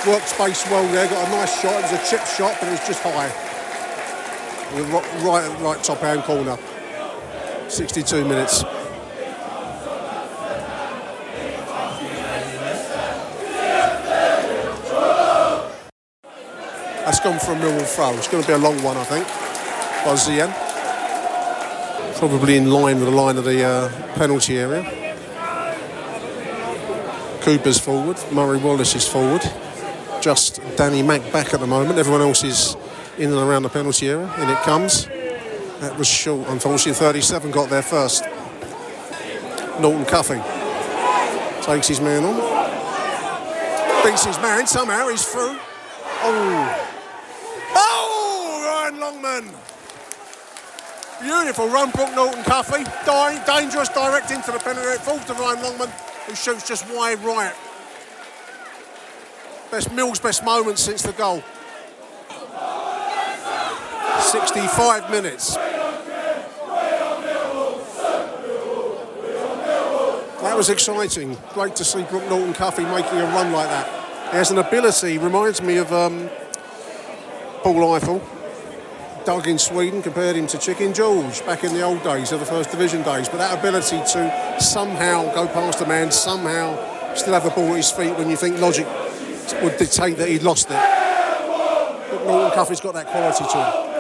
[0.06, 1.74] worked space well there, got a nice shot.
[1.74, 3.32] It was a chip shot, but it was just high.
[5.24, 6.56] Right, right top hand corner.
[7.68, 8.62] 62 minutes.
[17.26, 18.16] For a Millwall throw.
[18.16, 19.26] It's going to be a long one, I think,
[20.04, 20.48] by Zian.
[22.20, 24.84] Probably in line with the line of the uh, penalty area.
[27.40, 28.16] Cooper's forward.
[28.30, 29.42] Murray Wallace is forward.
[30.20, 31.98] Just Danny Mack back at the moment.
[31.98, 32.76] Everyone else is
[33.18, 34.32] in and around the penalty area.
[34.38, 35.06] In it comes.
[35.80, 36.92] That was short, unfortunately.
[36.92, 38.22] 37 got there first.
[39.80, 40.40] Norton Cuffy
[41.62, 42.36] takes his man on.
[44.04, 44.64] Beats his man.
[44.68, 45.58] Somehow he's through.
[46.22, 46.85] Oh.
[49.06, 49.44] Longman.
[51.22, 52.82] Beautiful run, Brooke Norton Cuffy.
[53.04, 54.98] Di- dangerous, direct into the penalty.
[54.98, 55.88] Fall to Ryan Longman,
[56.26, 57.54] who shoots just wide right.
[59.70, 61.44] Best Mills' best moment since the goal.
[64.20, 65.54] 65 minutes.
[70.42, 71.36] That was exciting.
[71.54, 74.30] Great to see Brooke Norton Cuffy making a run like that.
[74.30, 76.28] He has an ability, reminds me of um,
[77.62, 78.35] Paul Ifill.
[79.26, 82.46] Doug in Sweden compared him to Chicken George back in the old days of the
[82.46, 83.28] First Division days.
[83.28, 87.78] But that ability to somehow go past a man, somehow still have the ball at
[87.78, 88.86] his feet when you think logic
[89.64, 90.74] would dictate that he'd lost it.
[90.74, 93.92] But Norton Cuffy's got that quality to him.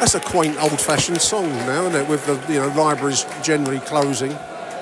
[0.00, 2.08] That's a quaint old-fashioned song now, isn't it?
[2.08, 4.36] With the you know libraries generally closing,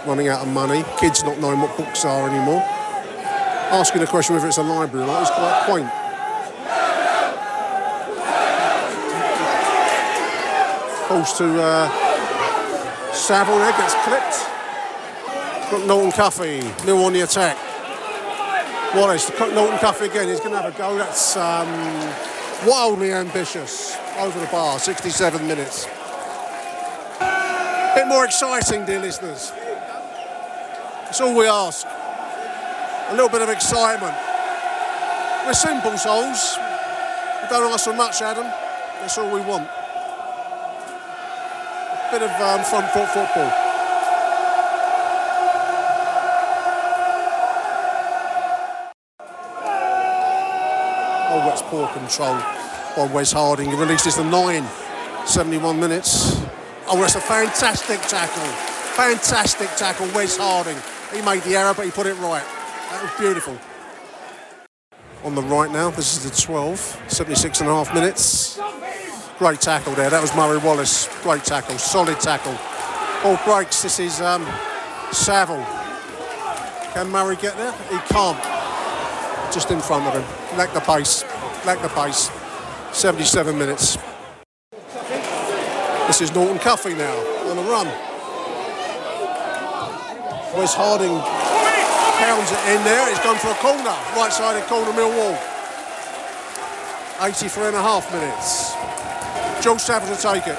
[0.07, 2.63] running out of money, kids not knowing what books are anymore.
[3.71, 5.91] Asking the question whether it's a library or not is quite quaint.
[11.09, 15.71] Falls to uh, Saville there, gets clipped.
[15.71, 17.57] Got Norton Cuffy, new on the attack.
[18.95, 20.97] Wallace, Norton Cuffy again, he's going to have a go.
[20.97, 21.69] That's um,
[22.67, 23.97] wildly ambitious.
[24.19, 25.87] Over the bar, 67 minutes.
[27.97, 29.53] Bit more exciting, dear listeners.
[31.07, 31.87] That's all we ask.
[31.87, 34.15] A little bit of excitement.
[35.47, 36.59] We're simple souls.
[37.41, 38.45] We don't ask for much, Adam.
[39.01, 39.69] That's all we want.
[41.95, 43.53] A bit of um, front foot football.
[51.31, 52.37] Oh, that's poor control
[52.97, 53.71] by Wes Harding.
[53.71, 54.67] He releases the nine.
[55.27, 56.41] 71 minutes.
[56.89, 58.45] Oh, that's a fantastic tackle.
[58.95, 60.77] Fantastic tackle, Wes Harding.
[61.13, 62.45] He made the error, but he put it right.
[62.91, 63.59] That was beautiful.
[65.25, 68.61] On the right now, this is the 12, 76 and a half minutes.
[69.39, 70.09] Great tackle there.
[70.09, 71.09] That was Murray Wallace.
[71.23, 72.57] Great tackle, solid tackle.
[73.23, 73.83] Ball breaks.
[73.83, 74.47] This is um,
[75.13, 75.65] Saville.
[76.95, 77.73] Can Murray get there?
[77.91, 78.43] He can't.
[79.53, 80.59] Just in front of him.
[80.59, 81.25] Lack the pace.
[81.65, 82.31] Lack the pace.
[82.93, 83.99] 77 minutes.
[86.07, 87.17] This is Norton Cuffy now
[87.51, 88.16] on the run.
[90.55, 91.19] Wes Harding
[92.23, 93.11] pounds it in there.
[93.11, 93.97] It's gone for a corner.
[94.17, 95.37] Right sided corner, Millwall.
[97.21, 98.75] 83 and a half minutes.
[99.65, 100.59] Joe Saville to take it.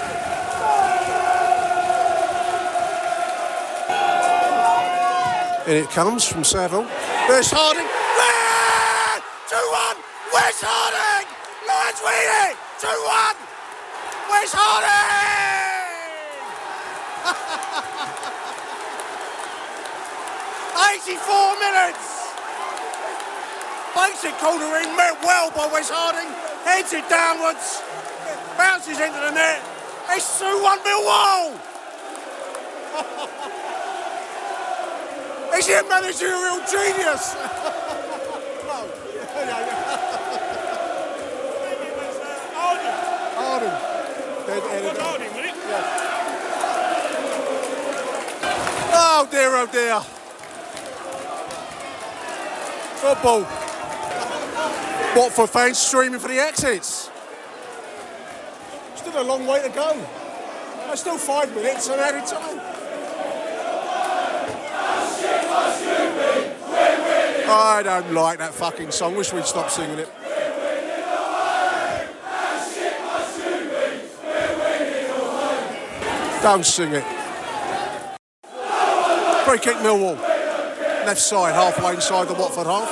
[5.68, 6.88] And it comes from Saville.
[7.28, 7.86] There's Harding.
[7.86, 9.22] Ah!
[9.50, 9.98] 2 1.
[10.34, 11.28] Wes Harding.
[12.04, 12.56] Win it.
[12.80, 13.36] 2 1.
[14.32, 15.67] Wes Harding.
[20.78, 22.06] 84 minutes.
[23.98, 26.30] Basic corner in, met well by Wes Harding.
[26.62, 27.82] Heads it downwards.
[28.58, 29.62] Bounces into the net.
[30.10, 31.58] It's 2 1 Millwall.
[35.58, 37.34] Is a managerial genius?
[38.70, 38.86] no.
[43.34, 43.78] Harding.
[44.46, 44.98] Dead headed.
[49.00, 50.17] Oh dear, oh dear.
[52.98, 53.42] Football.
[55.16, 57.10] Watford fans streaming for the exits.
[58.96, 60.06] Still a long way to go.
[60.88, 62.60] There's still five minutes and added time.
[67.50, 69.16] I don't like that fucking song.
[69.16, 70.10] Wish we'd stop singing it.
[76.44, 77.04] Don't sing it.
[79.46, 80.27] Free kick Millwall
[81.08, 82.92] left side, halfway inside the Watford half.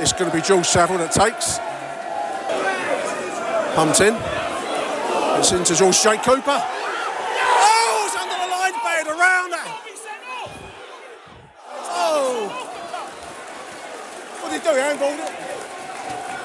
[0.00, 1.58] It's going to be George Saville that takes.
[3.76, 4.18] Pumped in.
[5.38, 6.42] It's into George Straight Cooper.
[6.50, 8.16] Oh, it's
[11.94, 12.48] oh.
[14.40, 14.74] What did he do?
[14.74, 15.30] Handballed it?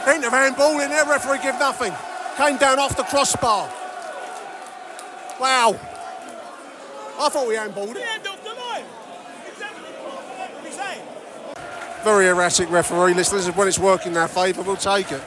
[0.06, 1.92] Hint of handball in there, referee give nothing.
[2.38, 3.68] Came down off the crossbar.
[5.40, 5.80] Wow.
[7.24, 8.04] I thought we handballed it.
[8.04, 8.84] Hand off the line.
[9.50, 9.84] Exactly.
[9.86, 11.02] What he's saying.
[12.04, 13.14] Very erratic referee.
[13.14, 15.22] Listen, when it's working in our favour, we'll take it.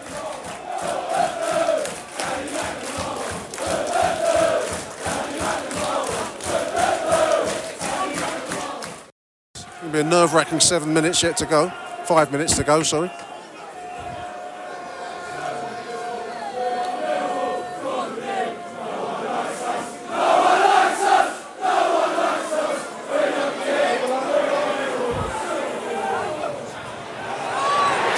[9.79, 11.73] It'll be a nerve-wracking seven minutes yet to go.
[12.05, 13.11] Five minutes to go, sorry.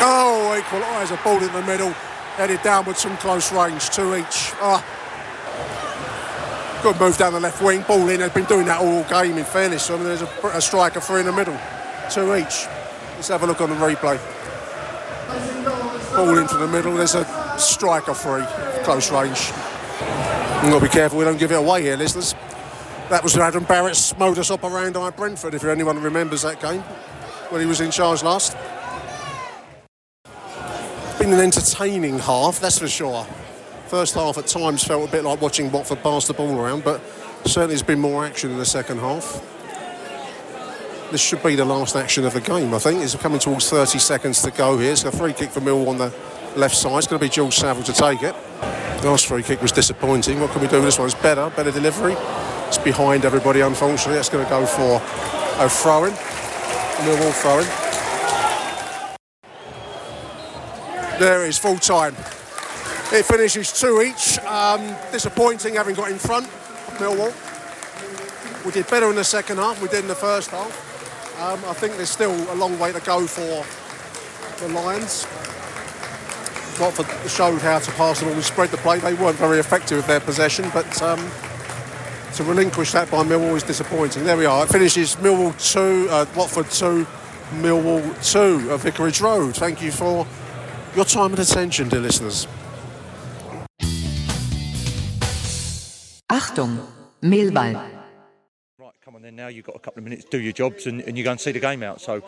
[0.01, 1.91] Oh, equaliser, ball in the middle,
[2.37, 4.53] headed downwards from close range, two each.
[4.62, 4.83] Ah.
[6.83, 9.45] Good move down the left wing, ball in, they've been doing that all game in
[9.45, 9.91] fairness.
[9.91, 11.59] I mean, there's a, a striker, three in the middle,
[12.11, 12.67] two each.
[13.17, 14.19] Let's have a look on the replay.
[16.17, 17.27] Ball into the middle, there's a
[17.59, 18.45] striker three,
[18.85, 19.53] close range.
[20.62, 22.35] We've got to be careful we don't give it away here, listeners.
[23.11, 26.81] That was Adam Barrett's modus operandi at Brentford, if anyone remembers that game
[27.51, 28.57] when he was in charge last.
[31.29, 33.27] Been an entertaining half, that's for sure.
[33.88, 37.03] First half at times felt a bit like watching Watford pass the ball around, but
[37.45, 39.45] certainly there's been more action in the second half.
[41.11, 43.03] This should be the last action of the game, I think.
[43.03, 44.93] It's coming towards 30 seconds to go here.
[44.93, 46.14] It's a free kick for Mill on the
[46.57, 46.97] left side.
[46.97, 48.35] It's going to be George Saville to take it.
[49.05, 50.41] Last free kick was disappointing.
[50.41, 51.09] What can we do with this one?
[51.09, 52.14] It's better, better delivery.
[52.69, 54.14] It's behind everybody, unfortunately.
[54.14, 54.95] That's going to go for
[55.62, 56.14] a throw-in.
[57.05, 57.88] Millwall throw-in.
[61.18, 62.14] There it is, full time.
[63.11, 64.38] It finishes two each.
[64.44, 66.46] Um, disappointing having got in front,
[66.98, 67.35] Millwall.
[68.64, 70.70] We did better in the second half, we did in the first half.
[71.40, 73.66] Um, I think there's still a long way to go for
[74.62, 75.26] the Lions.
[76.78, 79.00] Watford showed how to pass the ball and spread the play.
[79.00, 81.18] They weren't very effective with their possession, but um,
[82.35, 84.22] to relinquish that by Millwall is disappointing.
[84.22, 84.62] There we are.
[84.62, 87.04] It finishes Millwall 2, uh, Watford 2,
[87.61, 89.57] Millwall 2 at Vicarage Road.
[89.57, 90.24] Thank you for
[90.99, 92.49] your time and attention, dear listeners.
[96.29, 96.85] Achtung,
[97.23, 97.75] Millwall.
[98.81, 100.89] Right, come on then now, you've got a couple of minutes to do your jobs
[100.89, 102.01] and, and you go and see the game out.
[102.01, 102.21] So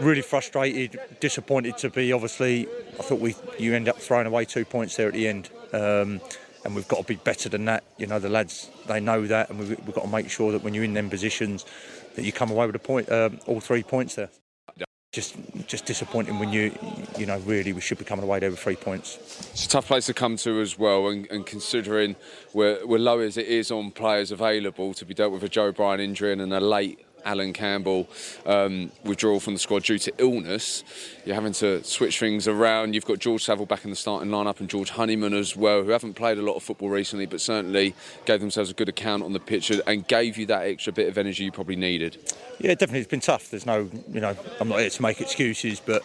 [0.00, 2.66] really frustrated, disappointed to be obviously
[2.98, 5.50] I thought we you end up throwing away two points there at the end.
[5.74, 6.22] Um,
[6.64, 7.84] and we've got to be better than that.
[7.98, 10.62] You know, the lads they know that and we've, we've got to make sure that
[10.62, 11.66] when you're in them positions
[12.16, 14.30] that you come away with a point um, all three points there.
[15.12, 15.34] Just
[15.66, 16.72] just disappointing when you
[17.18, 19.16] you know really we should be coming away with three points.
[19.50, 22.14] It's a tough place to come to as well, and, and considering
[22.52, 25.72] we're, we're low as it is on players available to be dealt with a Joe
[25.72, 28.08] Bryan injury and a late Alan Campbell
[28.46, 30.84] um, withdrawal from the squad due to illness,
[31.24, 32.94] you're having to switch things around.
[32.94, 35.90] You've got George Saville back in the starting lineup and George Honeyman as well, who
[35.90, 39.32] haven't played a lot of football recently, but certainly gave themselves a good account on
[39.32, 42.18] the pitch and gave you that extra bit of energy you probably needed.
[42.58, 43.00] Yeah, definitely.
[43.00, 43.50] It's been tough.
[43.50, 46.02] There's no, you know, I'm not here to make excuses, but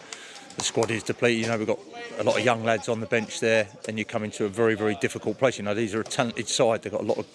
[0.56, 1.42] the squad is depleted.
[1.42, 1.78] You know, we've got
[2.18, 4.74] a lot of young lads on the bench there, and you come into a very,
[4.74, 5.58] very difficult place.
[5.58, 6.82] You know, these are a talented side.
[6.82, 7.26] They've got a lot of,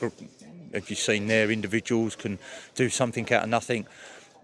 [0.74, 2.40] if you've seen there, individuals can
[2.76, 3.88] do something out of nothing.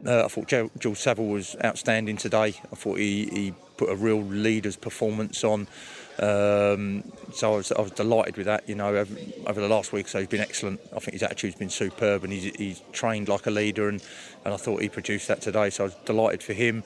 [0.05, 2.55] Uh, I thought George Saville was outstanding today.
[2.71, 5.67] I thought he, he put a real leader's performance on.
[6.19, 8.67] Um, so I was, I was delighted with that.
[8.69, 10.79] You know, over, over the last week, so he's been excellent.
[10.95, 14.03] I think his attitude's been superb, and he's, he's trained like a leader, and,
[14.45, 15.69] and I thought he produced that today.
[15.69, 16.83] So I was delighted for him.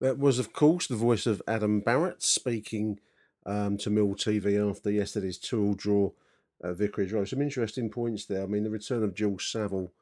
[0.00, 3.00] That was, of course, the voice of Adam Barrett speaking
[3.44, 6.10] um, to Mill TV after yesterday's two-all draw
[6.62, 7.28] at Vicarage Road.
[7.28, 8.42] Some interesting points there.
[8.42, 9.92] I mean, the return of George Saville,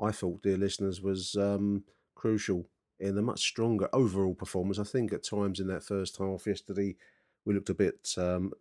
[0.00, 2.66] I thought, dear listeners, was um, crucial
[2.98, 4.78] in a much stronger overall performance.
[4.78, 6.96] I think at times in that first half yesterday,
[7.44, 8.52] we looked a bit um,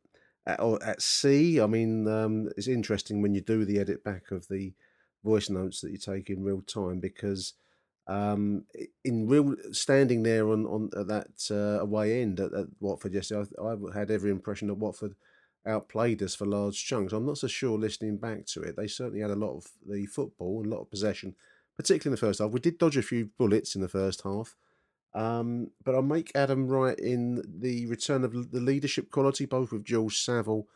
[0.45, 1.61] at, at sea.
[1.61, 4.73] I mean, um, it's interesting when you do the edit back of the
[5.23, 7.53] voice notes that you take in real time because
[8.07, 8.65] um,
[9.03, 13.49] in real standing there on on at that uh, away end at, at Watford yesterday,
[13.59, 15.15] I, I had every impression that Watford
[15.67, 17.13] outplayed us for large chunks.
[17.13, 18.75] I'm not so sure listening back to it.
[18.75, 21.35] They certainly had a lot of the football and a lot of possession,
[21.75, 22.51] particularly in the first half.
[22.51, 24.55] We did dodge a few bullets in the first half.
[25.13, 29.85] Um, but I'll make Adam right in the return of the leadership quality, both with
[29.85, 30.67] George Saville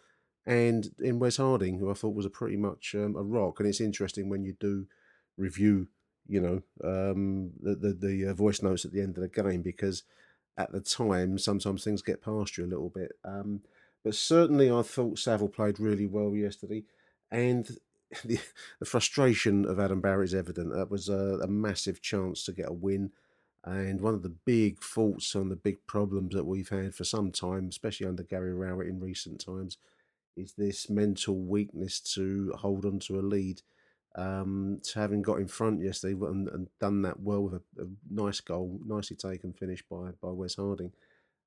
[0.45, 3.59] and in Wes Harding, who I thought was a pretty much um, a rock.
[3.59, 4.87] And it's interesting when you do
[5.37, 5.89] review,
[6.25, 9.61] you know, um, the the, the uh, voice notes at the end of the game
[9.61, 10.03] because
[10.57, 13.11] at the time sometimes things get past you a little bit.
[13.25, 13.61] Um,
[14.09, 16.83] but certainly, I thought Saville played really well yesterday,
[17.29, 17.69] and
[18.25, 18.39] the,
[18.79, 20.73] the frustration of Adam Barrett is evident.
[20.73, 23.11] That was a, a massive chance to get a win.
[23.63, 27.31] And one of the big faults and the big problems that we've had for some
[27.31, 29.77] time, especially under Gary Rowett in recent times,
[30.35, 33.61] is this mental weakness to hold on to a lead.
[34.15, 37.85] Um, to having got in front yesterday and, and done that well with a, a,
[38.09, 40.93] nice goal, nicely taken finish by by Wes Harding.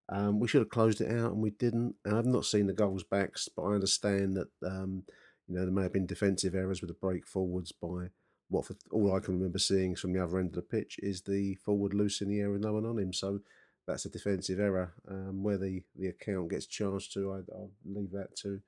[0.08, 1.94] Um, we should have closed it out and we didn't.
[2.04, 5.04] And I've not seen the goals backs, but I understand that um,
[5.48, 8.08] you know there may have been defensive errors with the break forwards by
[8.50, 8.78] Watford.
[8.90, 11.94] All I can remember seeing from the other end of the pitch is the forward
[11.94, 13.12] loose in the air with no one on him.
[13.12, 13.40] So
[13.86, 14.92] that's a defensive error.
[15.08, 18.60] Um, where the, the account gets charged to, I, will leave that to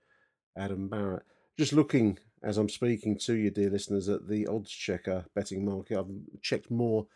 [0.56, 1.24] Adam Barrett.
[1.58, 5.98] Just looking as I'm speaking to you, dear listeners, at the odds checker betting market.
[5.98, 6.10] I've
[6.42, 7.06] checked more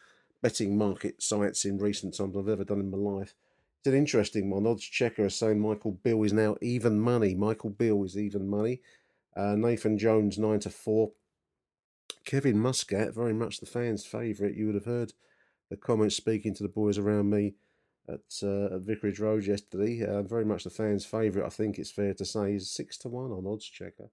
[0.42, 3.34] betting market sites in recent times than I've ever done in my life.
[3.78, 4.66] It's an interesting one.
[4.66, 7.34] Odds checker is saying Michael Beale is now even money.
[7.34, 8.80] Michael Beale is even money.
[9.36, 11.12] Uh, Nathan Jones nine to four.
[12.24, 14.56] Kevin Muscat, very much the fans' favourite.
[14.56, 15.12] You would have heard
[15.70, 17.54] the comments speaking to the boys around me
[18.08, 20.04] at, uh, at Vicarage Road yesterday.
[20.04, 22.52] Uh, very much the fans' favourite, I think it's fair to say.
[22.52, 24.10] He's 6 to 1 on odds checker.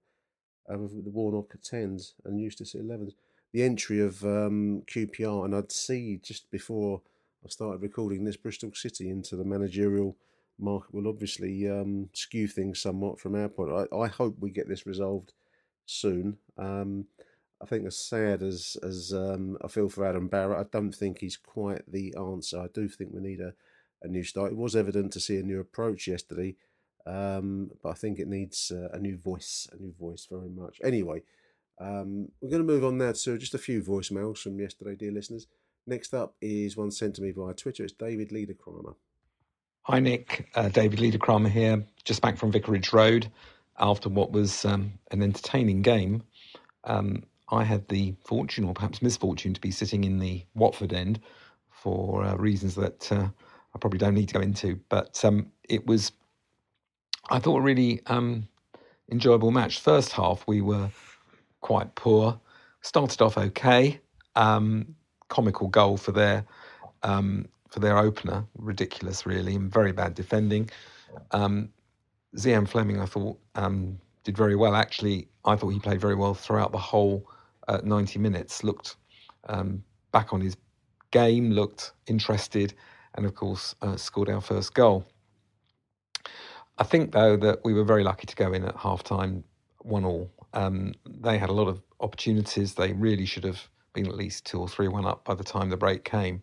[0.72, 3.12] Uh, with the Warnock at 10s and Eustace at 11s.
[3.52, 7.02] The entry of um, QPR, and I'd see just before
[7.44, 10.16] I started recording this, Bristol City into the managerial
[10.58, 13.72] market will obviously um, skew things somewhat from our point.
[13.72, 15.32] I, I hope we get this resolved
[15.84, 16.38] soon.
[16.58, 17.06] Um,
[17.62, 21.18] I think as sad as as um, I feel for Adam Barrett, I don't think
[21.18, 22.60] he's quite the answer.
[22.60, 23.54] I do think we need a,
[24.02, 24.52] a new start.
[24.52, 26.56] It was evident to see a new approach yesterday,
[27.06, 30.80] um, but I think it needs uh, a new voice, a new voice very much.
[30.84, 31.22] Anyway,
[31.80, 35.12] um, we're going to move on now to just a few voicemails from yesterday, dear
[35.12, 35.46] listeners.
[35.86, 37.84] Next up is one sent to me via Twitter.
[37.84, 38.96] It's David Liederkramer.
[39.82, 40.48] Hi, Nick.
[40.54, 43.30] Uh, David Liederkramer here, just back from Vicarage Road
[43.78, 46.24] after what was um, an entertaining game.
[46.82, 51.20] Um, I had the fortune, or perhaps misfortune, to be sitting in the Watford end
[51.70, 53.28] for uh, reasons that uh,
[53.74, 54.80] I probably don't need to go into.
[54.88, 56.10] But um, it was,
[57.30, 58.48] I thought, a really um,
[59.12, 59.78] enjoyable match.
[59.80, 60.90] First half, we were
[61.60, 62.40] quite poor.
[62.82, 64.00] Started off okay.
[64.34, 64.96] Um,
[65.28, 66.44] comical goal for their
[67.02, 70.70] um, for their opener, ridiculous, really, and very bad defending.
[71.32, 71.70] Um,
[72.36, 74.74] Zian Flemming, I thought, um, did very well.
[74.74, 77.28] Actually, I thought he played very well throughout the whole
[77.68, 78.64] uh, 90 minutes.
[78.64, 78.96] Looked
[79.48, 80.56] um, back on his
[81.10, 82.74] game, looked interested,
[83.14, 85.06] and of course uh, scored our first goal.
[86.78, 89.44] I think though that we were very lucky to go in at half time,
[89.78, 90.30] one all.
[90.52, 92.74] Um, they had a lot of opportunities.
[92.74, 95.70] They really should have been at least two or three one up by the time
[95.70, 96.42] the break came.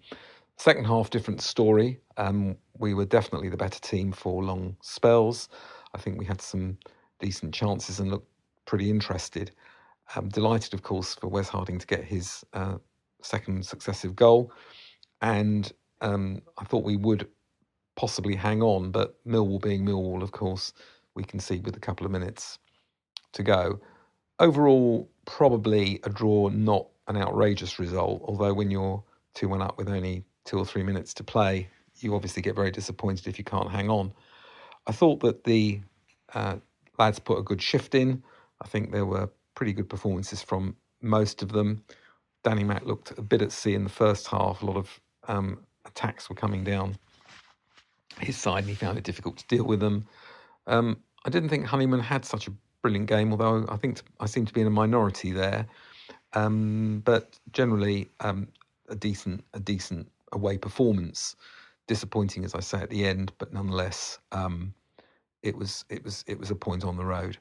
[0.57, 1.99] Second half, different story.
[2.17, 5.49] Um, we were definitely the better team for long spells.
[5.93, 6.77] I think we had some
[7.19, 8.27] decent chances and looked
[8.65, 9.51] pretty interested.
[10.15, 12.77] I'm delighted, of course, for Wes Harding to get his uh,
[13.21, 14.51] second successive goal.
[15.21, 17.27] And um, I thought we would
[17.95, 20.73] possibly hang on, but Millwall being Millwall, of course,
[21.13, 22.57] we can see with a couple of minutes
[23.33, 23.79] to go.
[24.39, 29.03] Overall, probably a draw, not an outrageous result, although when you're
[29.35, 31.67] 2 1 up with only two or three minutes to play,
[31.99, 34.11] you obviously get very disappointed if you can't hang on.
[34.87, 35.81] I thought that the
[36.33, 36.57] uh,
[36.97, 38.23] lads put a good shift in.
[38.61, 41.83] I think there were pretty good performances from most of them.
[42.43, 44.61] Danny Mack looked a bit at sea in the first half.
[44.61, 46.97] A lot of um, attacks were coming down
[48.19, 50.05] his side, and he found it difficult to deal with them.
[50.67, 52.51] Um, I didn't think Honeyman had such a
[52.81, 55.65] brilliant game, although I think I seem to be in a minority there.
[56.33, 58.47] Um, but generally, um,
[58.89, 61.35] a decent, a decent away performance.
[61.87, 64.73] Disappointing, as I say at the end, but nonetheless, um,
[65.41, 67.37] it was it was it was a point on the road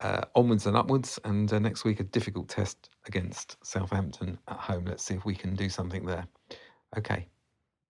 [0.00, 1.18] uh, onwards and upwards.
[1.24, 4.84] And uh, next week, a difficult test against Southampton at home.
[4.86, 6.26] Let's see if we can do something there.
[6.96, 7.28] Okay,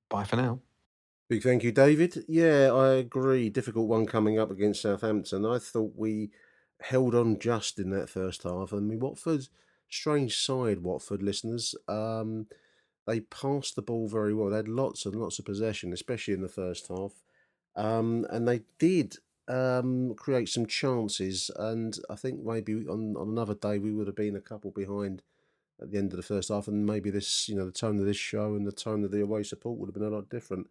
[0.08, 0.60] bye for now.
[1.28, 2.24] Big thank you, David.
[2.28, 3.50] Yeah, I agree.
[3.50, 5.44] Difficult one coming up against Southampton.
[5.44, 6.30] I thought we
[6.80, 8.72] held on just in that first half.
[8.72, 9.48] I mean, Watford,
[9.88, 11.74] strange side, Watford listeners.
[11.88, 12.46] Um,
[13.06, 14.50] they passed the ball very well.
[14.50, 17.12] They had lots and lots of possession, especially in the first half.
[17.76, 19.16] Um, and they did
[19.48, 21.50] um, create some chances.
[21.56, 25.22] And I think maybe on, on another day we would have been a couple behind
[25.80, 28.06] at the end of the first half, and maybe this, you know, the tone of
[28.06, 30.68] this show and the tone of the away support would have been a lot different.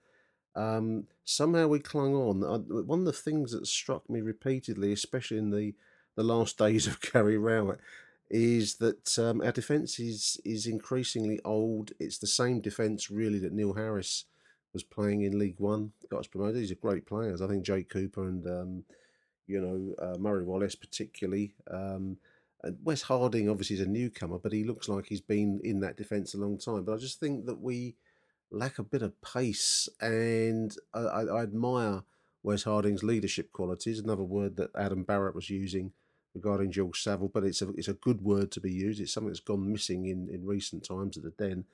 [0.56, 2.44] Um, somehow we clung on.
[2.44, 5.76] I, one of the things that struck me repeatedly, especially in the,
[6.16, 7.80] the last days of Gary Rowett,
[8.30, 11.92] is that um, our defence is is increasingly old.
[12.00, 14.26] It's the same defence really that Neil Harris
[14.74, 16.56] was playing in League One, got us promoted.
[16.56, 17.42] These are great players.
[17.42, 18.84] I think Jake Cooper and um,
[19.48, 21.54] you know uh, Murray Wallace particularly.
[21.70, 22.18] Um,
[22.64, 25.98] and Wes Harding obviously is a newcomer, but he looks like he's been in that
[25.98, 26.84] defence a long time.
[26.84, 27.96] But I just think that we
[28.52, 32.04] lack a bit of pace, and I, I, I admire
[32.42, 34.00] Wes Harding's leadership qualities.
[34.00, 35.94] Another word that Adam Barrett was using
[36.36, 39.02] regarding George Saville, but it's a it's a good word to be used.
[39.02, 41.66] It's something that's gone missing in, in recent times at the Den,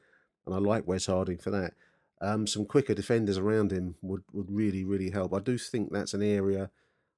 [0.46, 1.74] and I like Wes Harding for that.
[2.22, 5.34] Um, some quicker defenders around him would, would really really help.
[5.34, 6.70] I do think that's an area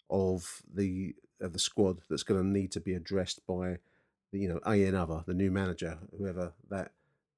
[0.09, 3.77] of the of the squad that's going to need to be addressed by
[4.31, 6.91] the you know a another the new manager whoever that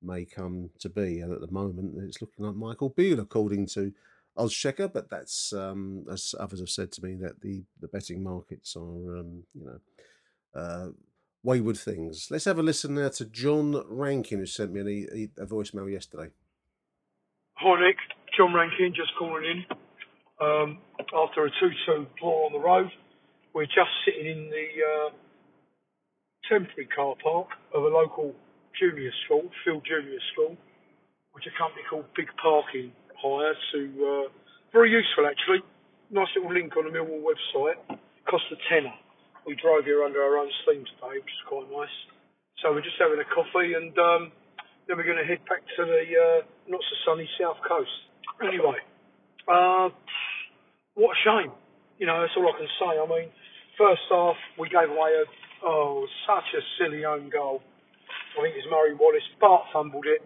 [0.06, 1.20] may come to be.
[1.20, 3.92] And at the moment, it's looking like Michael Beale, according to
[4.38, 4.92] Oddschecker.
[4.92, 9.18] But that's um, as others have said to me that the the betting markets are
[9.18, 9.80] um, you know.
[10.54, 10.90] Uh,
[11.44, 12.28] wayward things.
[12.32, 15.06] Let's have a listen now to John Rankin, who sent me
[15.38, 16.32] a voicemail yesterday.
[17.58, 17.98] Hi Nick,
[18.36, 19.64] John Rankin, just calling in.
[20.42, 20.80] Um,
[21.16, 22.90] after a 2-2 draw on the road,
[23.54, 25.10] we're just sitting in the uh,
[26.50, 28.36] temporary car park of a local
[28.78, 30.58] junior school, Phil Junior School,
[31.32, 32.92] which a company called Big Parking
[33.26, 34.26] hire to, uh,
[34.72, 35.66] very useful actually.
[36.12, 37.82] Nice little link on the Millwall website.
[38.30, 38.94] Cost a tenner.
[39.46, 41.98] We drove here under our own steam today, which is quite nice.
[42.62, 44.32] So we're just having a coffee and um,
[44.88, 47.94] then we're going to head back to the uh, not so sunny south coast.
[48.42, 48.78] Anyway,
[49.50, 49.90] uh,
[50.94, 51.52] what a shame.
[51.98, 52.94] You know, that's all I can say.
[53.00, 53.30] I mean,
[53.78, 55.26] first half we gave away a
[55.66, 57.62] oh such a silly own goal.
[58.38, 59.26] I think it was Murray Wallace.
[59.40, 60.22] Bart fumbled it.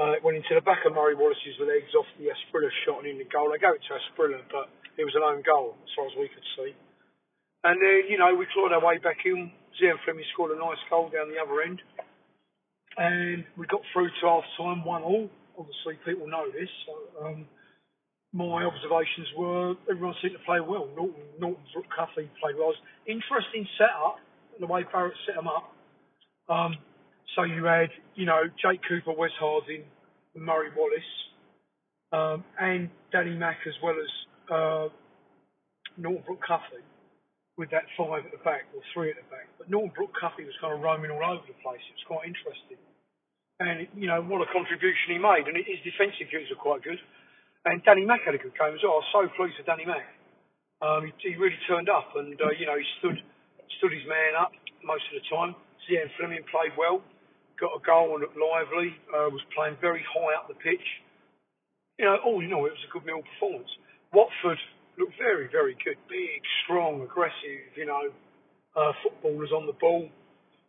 [0.00, 3.12] Uh, it went into the back of Murray Wallace's legs off the Asprilla shot and
[3.12, 3.52] in the goal.
[3.52, 6.32] I gave it to Asprilla, but it was an own goal as far as we
[6.32, 6.72] could see.
[7.68, 9.52] And then, you know, we clawed our way back in.
[9.76, 11.84] Zian Flemming scored a nice goal down the other end.
[12.96, 15.28] And we got through to half time, one all.
[15.60, 16.72] Obviously, people know this.
[16.88, 17.44] So, um,
[18.32, 20.88] my observations were everyone seemed to play well.
[20.96, 21.60] Norton, Norton
[21.92, 22.72] Cuffy played well.
[23.06, 24.16] Interesting setup,
[24.58, 25.76] the way Barrett set them up.
[26.48, 26.78] Um,
[27.36, 29.84] so you had, you know, Jake Cooper, Wes Harding,
[30.34, 31.12] Murray Wallace,
[32.12, 34.10] um, and Danny Mack as well as
[34.50, 34.86] uh,
[35.96, 36.82] Norton Cuffy
[37.54, 39.46] with that five at the back or three at the back.
[39.58, 41.82] But Norton Cuffy was kind of roaming all over the place.
[41.86, 42.80] It was quite interesting.
[43.60, 45.44] And, you know, what a contribution he made.
[45.44, 46.98] And his defensive views are quite good.
[47.68, 48.98] And Danny Mack had a good game as well.
[48.98, 50.08] I was so pleased with Danny Mack.
[50.80, 53.20] Um, he, he really turned up and, uh, you know, he stood
[53.78, 54.50] stood his man up
[54.80, 55.52] most of the time.
[55.84, 57.04] Zian Flemming played well
[57.60, 60.88] got a goal and looked lively, uh, was playing very high up the pitch.
[62.00, 63.68] You know, all in all, it was a good Mill performance.
[64.16, 64.58] Watford
[64.96, 66.00] looked very, very good.
[66.08, 68.08] Big, strong, aggressive, you know,
[68.74, 70.08] uh, footballers on the ball,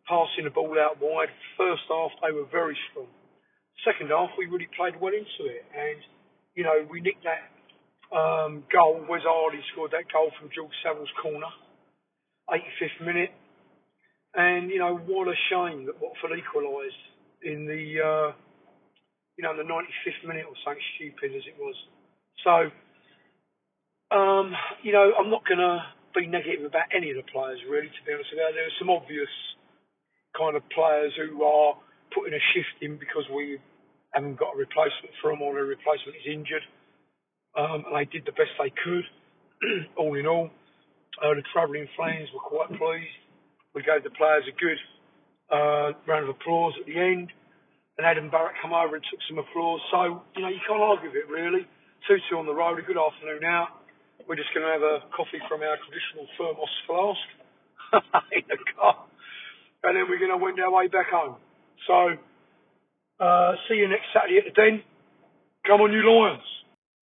[0.05, 1.31] passing the ball out wide.
[1.55, 3.07] First half, they were very strong.
[3.87, 5.63] Second half, we really played well into it.
[5.71, 5.99] And,
[6.53, 7.47] you know, we nicked that
[8.11, 9.01] um, goal.
[9.07, 11.49] Wes Hardy scored that goal from George Saville's corner.
[12.51, 13.31] 85th minute.
[14.33, 17.03] And you know what a shame that Watford equalised
[17.43, 18.29] in the uh,
[19.35, 21.75] you know in the 95th minute or something stupid as it was.
[22.43, 22.55] So
[24.15, 24.53] um,
[24.83, 25.83] you know I'm not to
[26.15, 27.87] be negative about any of the players really.
[27.87, 29.31] To be honest with you, there are some obvious
[30.37, 31.75] kind of players who are
[32.15, 33.59] putting a shift in because we
[34.11, 36.63] haven't got a replacement for them or a replacement is injured.
[37.55, 39.03] Um, and they did the best they could.
[39.97, 40.49] all in all,
[41.21, 43.17] uh, the travelling fans were quite pleased.
[43.73, 44.79] We gave the players a good
[45.51, 47.31] uh, round of applause at the end.
[47.97, 49.79] And Adam Barrett come over and took some applause.
[49.91, 51.67] So, you know, you can't argue with it really.
[52.09, 53.83] 2-2 on the road, a good afternoon out.
[54.27, 57.27] We're just going to have a coffee from our traditional thermos flask
[58.33, 59.05] in the car.
[59.83, 61.37] And then we're going to wend our way back home.
[61.87, 62.17] So,
[63.21, 64.81] uh, see you next Saturday at the Den.
[65.65, 66.50] Come on, you Lions.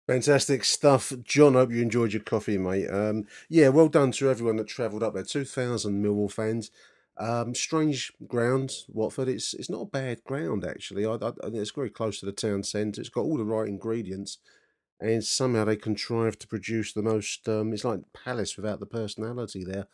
[0.08, 1.56] Fantastic stuff, John.
[1.56, 2.88] Hope you enjoyed your coffee, mate.
[2.88, 5.24] Um, yeah, well done to everyone that travelled up there.
[5.24, 6.72] Two thousand Millwall fans.
[7.18, 9.28] Um, strange ground, Watford.
[9.28, 11.06] It's it's not a bad ground actually.
[11.06, 13.02] I, I, it's very close to the town centre.
[13.02, 14.38] It's got all the right ingredients,
[15.02, 17.50] and somehow they contrived to produce the most.
[17.50, 19.88] Um, it's like Palace without the personality there.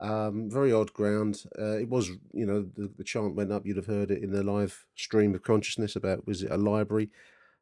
[0.00, 1.44] Um, very odd ground.
[1.58, 3.64] Uh, it was, you know, the, the chant went up.
[3.64, 7.08] You'd have heard it in the live stream of consciousness about was it a library?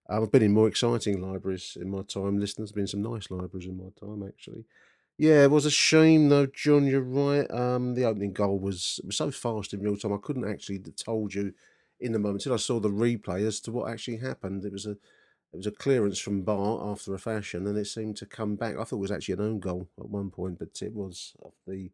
[0.08, 2.38] I've been in more exciting libraries in my time.
[2.38, 4.64] Listeners, been some nice libraries in my time, actually.
[5.16, 6.86] Yeah, it was a shame though, John.
[6.86, 7.48] You're right.
[7.50, 10.12] Um, the opening goal was was so fast in real time.
[10.12, 11.54] I couldn't actually told you
[12.00, 14.64] in the moment until I saw the replay as to what actually happened.
[14.64, 18.16] It was a it was a clearance from Bart after a fashion, and it seemed
[18.18, 18.74] to come back.
[18.74, 21.54] I thought it was actually an own goal at one point, but it was off
[21.66, 21.90] the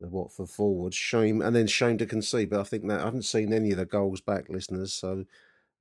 [0.00, 0.94] the Watford forward.
[0.94, 2.50] Shame, and then shame to concede.
[2.50, 4.92] But I think that I haven't seen any of the goals back, listeners.
[4.92, 5.24] So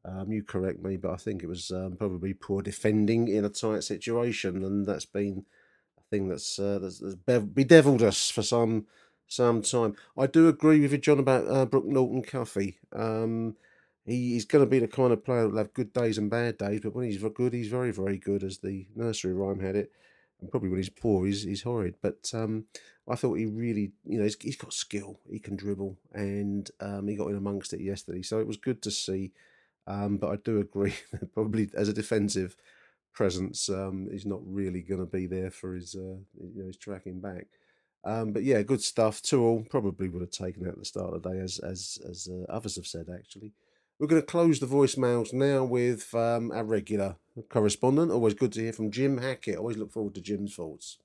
[0.05, 3.49] um, you correct me, but I think it was um, probably poor defending in a
[3.49, 5.45] tight situation, and that's been
[5.97, 8.87] a thing that's uh, that's, that's bedeviled us for some
[9.27, 9.95] some time.
[10.17, 12.79] I do agree with you, John, about uh, Brooke Norton Cuffy.
[12.93, 13.55] Um,
[14.05, 16.57] he, he's going to be the kind of player that'll have good days and bad
[16.57, 19.91] days, but when he's good, he's very, very good, as the nursery rhyme had it.
[20.41, 21.95] And probably when he's poor, he's, he's horrid.
[22.01, 22.65] But um,
[23.07, 25.19] I thought he really, you know, he's, he's got skill.
[25.29, 28.23] He can dribble, and um, he got in amongst it yesterday.
[28.23, 29.31] So it was good to see.
[29.87, 32.55] Um, but I do agree that probably as a defensive
[33.13, 36.77] presence, um, he's not really going to be there for his, uh, you know, his
[36.77, 37.47] tracking back.
[38.03, 39.21] Um, but yeah, good stuff.
[39.21, 42.27] Two all probably would have taken out the start of the day, as as as
[42.31, 43.53] uh, others have said actually.
[43.99, 47.17] We're going to close the voicemails now with um, our regular
[47.49, 48.11] correspondent.
[48.11, 49.57] Always good to hear from Jim Hackett.
[49.57, 50.97] Always look forward to Jim's thoughts.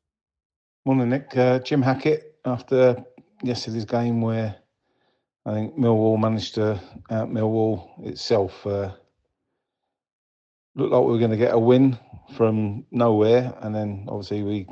[0.87, 1.37] Morning, Nick.
[1.37, 3.05] Uh, Jim Hackett, after
[3.43, 4.57] yesterday's game where
[5.47, 8.91] I think Millwall managed to out Millwall itself, uh,
[10.75, 11.97] looked like we were going to get a win
[12.37, 14.67] from nowhere, and then obviously we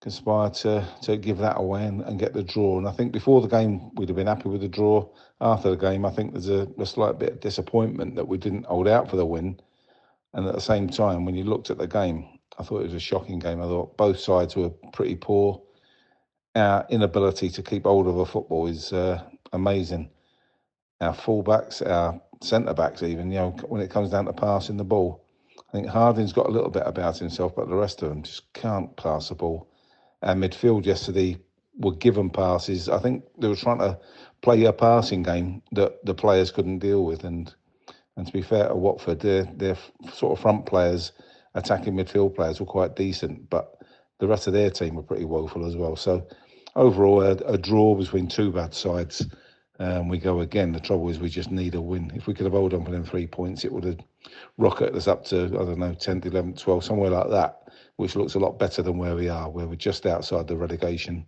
[0.00, 2.78] conspired to to give that away and, and get the draw.
[2.78, 5.06] And I think before the game we'd have been happy with the draw.
[5.42, 8.64] After the game, I think there's a, a slight bit of disappointment that we didn't
[8.64, 9.60] hold out for the win.
[10.32, 12.94] And at the same time, when you looked at the game, I thought it was
[12.94, 13.60] a shocking game.
[13.60, 15.60] I thought both sides were pretty poor.
[16.54, 19.22] Our inability to keep hold of a football is uh,
[19.52, 20.10] amazing.
[21.00, 24.84] Our fullbacks, our centre backs, even you know, when it comes down to passing the
[24.84, 25.24] ball,
[25.68, 28.52] I think Harding's got a little bit about himself, but the rest of them just
[28.52, 29.68] can't pass the ball.
[30.22, 31.38] And midfield yesterday
[31.78, 32.88] were given passes.
[32.88, 33.98] I think they were trying to
[34.42, 37.24] play a passing game that the players couldn't deal with.
[37.24, 37.54] And
[38.16, 39.76] and to be fair to Watford, their their
[40.12, 41.12] sort of front players,
[41.54, 43.76] attacking midfield players, were quite decent, but
[44.18, 45.96] the rest of their team were pretty woeful as well.
[45.96, 46.26] So
[46.76, 49.26] overall, a, a draw between two bad sides.
[50.06, 50.72] We go again.
[50.72, 52.12] The trouble is, we just need a win.
[52.14, 53.98] If we could have held on for them three points, it would have
[54.56, 58.34] rocketed us up to, I don't know, 10th, 11th, 12th, somewhere like that, which looks
[58.34, 61.26] a lot better than where we are, where we're just outside the relegation.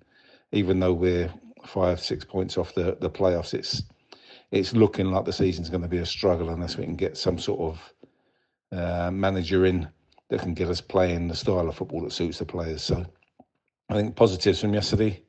[0.53, 1.33] Even though we're
[1.67, 3.83] five, six points off the, the playoffs, it's
[4.51, 7.39] it's looking like the season's going to be a struggle unless we can get some
[7.39, 7.95] sort of
[8.73, 9.87] uh, manager in
[10.31, 12.83] that can get us playing the style of football that suits the players.
[12.83, 13.05] So
[13.91, 15.23] I think positives from yesterday.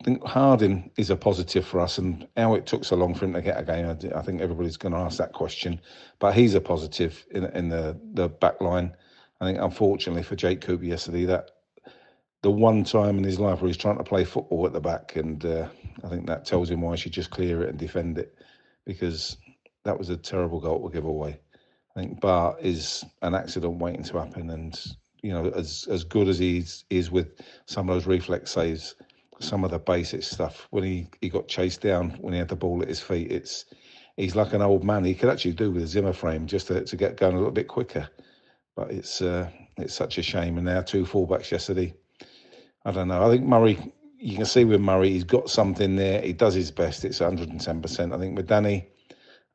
[0.00, 3.24] I think Harding is a positive for us, and how it took so long for
[3.24, 5.80] him to get a game, I, think everybody's going to ask that question.
[6.18, 8.94] But he's a positive in in the the back line.
[9.40, 11.50] I think unfortunately for Jake Cooper yesterday, that
[12.42, 15.16] the one time in his life where he's trying to play football at the back,
[15.16, 15.68] and uh,
[16.02, 18.36] I think that tells him why he should just clear it and defend it,
[18.84, 19.38] because
[19.84, 21.40] that was a terrible goal to give away.
[21.96, 24.78] I think Bart is an accident waiting to happen, and
[25.22, 28.94] you know, as as good as he is with some of those reflex saves,
[29.44, 32.56] some of the basic stuff when he he got chased down when he had the
[32.56, 33.66] ball at his feet, it's
[34.16, 35.04] he's like an old man.
[35.04, 37.52] He could actually do with a Zimmer frame just to, to get going a little
[37.52, 38.08] bit quicker.
[38.76, 40.58] But it's uh, it's such a shame.
[40.58, 41.94] And our two fullbacks yesterday
[42.84, 43.26] I don't know.
[43.26, 43.78] I think Murray,
[44.18, 46.20] you can see with Murray, he's got something there.
[46.20, 47.04] He does his best.
[47.04, 48.14] It's 110%.
[48.14, 48.88] I think with Danny,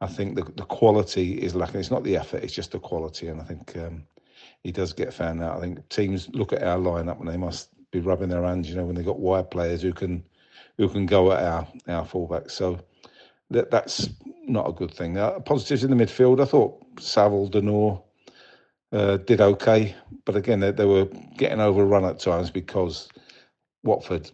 [0.01, 1.79] I think the, the quality is lacking.
[1.79, 3.27] It's not the effort, it's just the quality.
[3.27, 4.03] And I think um,
[4.63, 5.57] he does get found out.
[5.57, 8.75] I think teams look at our lineup and they must be rubbing their hands, you
[8.75, 10.23] know, when they've got wide players who can
[10.77, 12.51] who can go at our, our fullbacks.
[12.51, 12.79] So
[13.49, 14.09] that that's
[14.47, 15.17] not a good thing.
[15.17, 18.01] Uh, positives in the midfield, I thought Saville, De Norre,
[18.91, 21.05] uh, did okay, but again they, they were
[21.37, 23.09] getting overrun at times because
[23.83, 24.31] Watford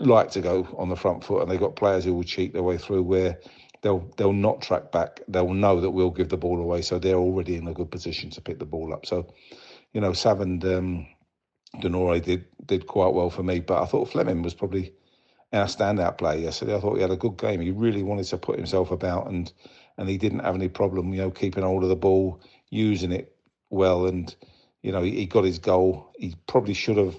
[0.00, 2.62] like to go on the front foot, and they've got players who will cheat their
[2.62, 3.38] way through where
[3.82, 5.20] they'll they'll not track back.
[5.28, 8.30] They'll know that we'll give the ball away, so they're already in a good position
[8.30, 9.06] to pick the ball up.
[9.06, 9.32] So,
[9.92, 11.06] you know, Sav and um,
[11.80, 14.92] De Norre did did quite well for me, but I thought Flemming was probably
[15.52, 16.76] our standout player yesterday.
[16.76, 17.60] I thought he had a good game.
[17.60, 19.52] He really wanted to put himself about, and
[19.96, 22.40] and he didn't have any problem, you know, keeping hold of the ball,
[22.70, 23.34] using it
[23.70, 24.34] well, and
[24.82, 26.12] you know, he, he got his goal.
[26.18, 27.16] He probably should have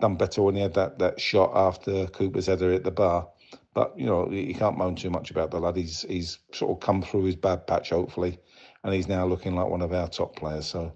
[0.00, 3.28] done better when he had that, that shot after Cooper's header at the bar.
[3.74, 5.76] But you know, you can't moan too much about the lad.
[5.76, 8.38] He's he's sort of come through his bad patch, hopefully,
[8.82, 10.66] and he's now looking like one of our top players.
[10.66, 10.92] So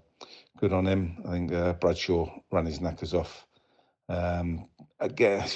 [0.57, 1.21] good on him.
[1.27, 3.45] I think uh, Bradshaw ran his knackers off.
[4.09, 4.67] Um,
[4.99, 5.47] again,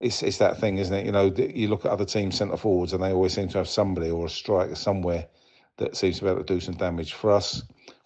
[0.00, 1.06] it's it's that thing, isn't it?
[1.06, 3.68] You know, you look at other teams' centre forwards, and they always seem to have
[3.68, 5.26] somebody or a striker somewhere
[5.78, 7.14] that seems to be able to do some damage.
[7.14, 7.62] For us,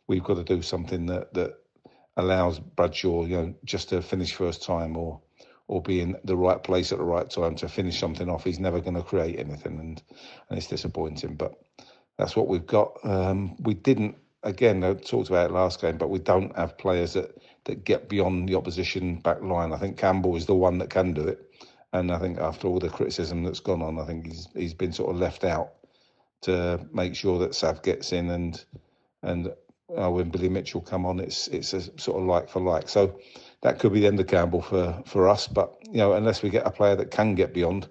[0.07, 1.55] we've got to do something that that
[2.17, 5.21] allows Bradshaw, you know, just to finish first time or
[5.69, 8.45] or be in the right place at the right time to finish something off.
[8.45, 10.03] He's never going to create anything, and
[10.49, 11.37] and it's disappointing.
[11.37, 11.55] But
[12.19, 12.99] that's what we've got.
[13.05, 14.83] Um, we didn't again.
[14.85, 18.49] I talked about it last game, but we don't have players that that get beyond
[18.49, 19.73] the opposition back line.
[19.73, 21.41] I think Campbell is the one that can do it,
[21.93, 24.93] and I think after all the criticism that's gone on, I think he's he's been
[24.93, 25.73] sort of left out
[26.43, 28.65] to make sure that Sav gets in and
[29.23, 29.53] and
[29.97, 32.89] uh, when Billy Mitchell come on, it's it's a sort of like for like.
[32.89, 33.19] So
[33.63, 35.47] that could be the end of Campbell for for us.
[35.47, 37.89] But you know, unless we get a player that can get beyond,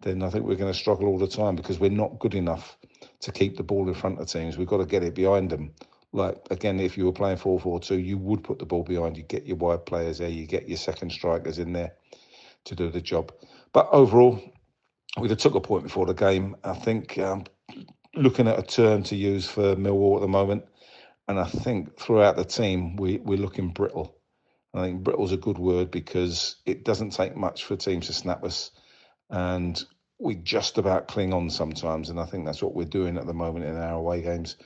[0.00, 2.76] then I think we're going to struggle all the time because we're not good enough
[3.20, 4.58] to keep the ball in front of teams.
[4.58, 5.72] We've got to get it behind them.
[6.14, 9.16] Like again, if you were playing 4-4-2, you would put the ball behind.
[9.16, 10.28] You get your wide players there.
[10.28, 11.92] You get your second strikers in there
[12.66, 13.32] to do the job.
[13.72, 14.40] But overall,
[15.18, 16.54] we'd have took a point before the game.
[16.62, 17.44] I think um,
[18.14, 20.64] looking at a term to use for Millwall at the moment,
[21.26, 24.16] and I think throughout the team we we're looking brittle.
[24.72, 28.44] I think brittle's a good word because it doesn't take much for teams to snap
[28.44, 28.70] us,
[29.30, 29.84] and
[30.20, 32.08] we just about cling on sometimes.
[32.08, 34.56] And I think that's what we're doing at the moment in our away games.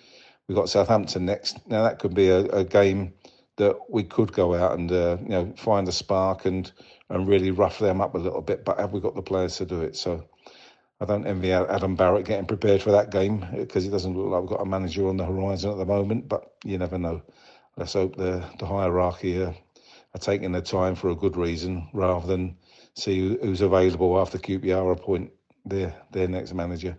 [0.49, 1.59] We've got Southampton next.
[1.69, 3.13] Now that could be a, a game
[3.57, 6.73] that we could go out and uh, you know find a spark and
[7.11, 8.65] and really rough them up a little bit.
[8.65, 9.95] But have we got the players to do it?
[9.97, 10.25] So
[11.01, 14.41] I don't envy Adam Barrett getting prepared for that game because it doesn't look like
[14.41, 16.29] we've got a manager on the horizon at the moment.
[16.29, 17.23] But you never know.
[17.77, 19.55] Let's hope the the hierarchy are,
[20.15, 22.57] are taking their time for a good reason rather than
[22.95, 25.31] see who's available after QPR appoint
[25.67, 26.97] their their next manager.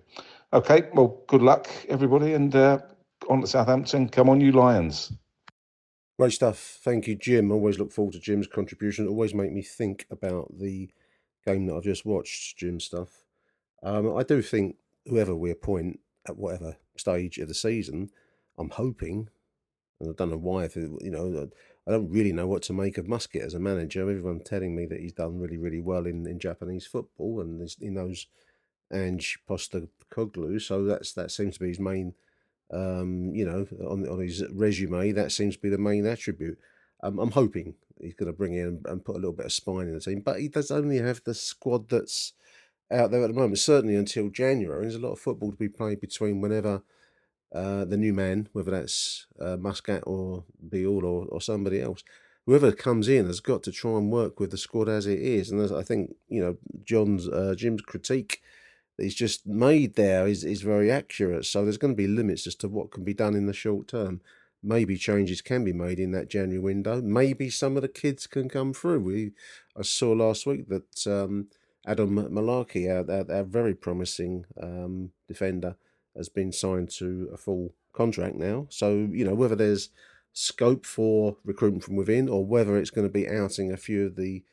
[0.53, 2.79] Okay, well, good luck everybody, and uh,
[3.29, 4.09] on to Southampton.
[4.09, 5.13] Come on, you Lions!
[6.17, 6.79] Great stuff.
[6.83, 7.51] Thank you, Jim.
[7.51, 9.07] Always look forward to Jim's contribution.
[9.07, 10.89] Always make me think about the
[11.45, 12.57] game that I've just watched.
[12.57, 13.23] Jim stuff.
[13.83, 14.75] Um, I do think
[15.05, 18.09] whoever we appoint at whatever stage of the season,
[18.57, 19.29] I'm hoping,
[19.99, 21.47] and I don't know why, if it, you know,
[21.87, 24.01] I don't really know what to make of Muscat as a manager.
[24.01, 27.89] Everyone's telling me that he's done really, really well in, in Japanese football and he
[27.89, 28.27] knows
[28.91, 32.13] Ange Postecoglou, so that's that seems to be his main,
[32.71, 35.11] um, you know, on on his resume.
[35.11, 36.57] That seems to be the main attribute.
[37.01, 39.87] Um, I'm hoping he's going to bring in and put a little bit of spine
[39.87, 42.33] in the team, but he does only have the squad that's
[42.91, 44.83] out there at the moment, certainly until January.
[44.83, 46.81] There's a lot of football to be played between whenever
[47.53, 52.03] uh, the new man, whether that's uh, Muscat or Beale or, or somebody else,
[52.45, 55.51] whoever comes in has got to try and work with the squad as it is.
[55.51, 58.41] And I think, you know, John's, uh, Jim's critique
[58.99, 61.45] that he's just made there is, is very accurate.
[61.45, 63.87] So there's going to be limits as to what can be done in the short
[63.87, 64.19] term.
[64.61, 67.01] Maybe changes can be made in that January window.
[67.01, 68.99] Maybe some of the kids can come through.
[68.99, 69.31] We
[69.77, 71.47] I saw last week that um,
[71.87, 75.77] Adam Malarkey, our, our, our very promising um, defender,
[76.17, 78.67] has been signed to a full contract now.
[78.69, 79.91] So, you know, whether there's
[80.33, 84.17] scope for recruitment from within or whether it's going to be outing a few of
[84.17, 84.43] the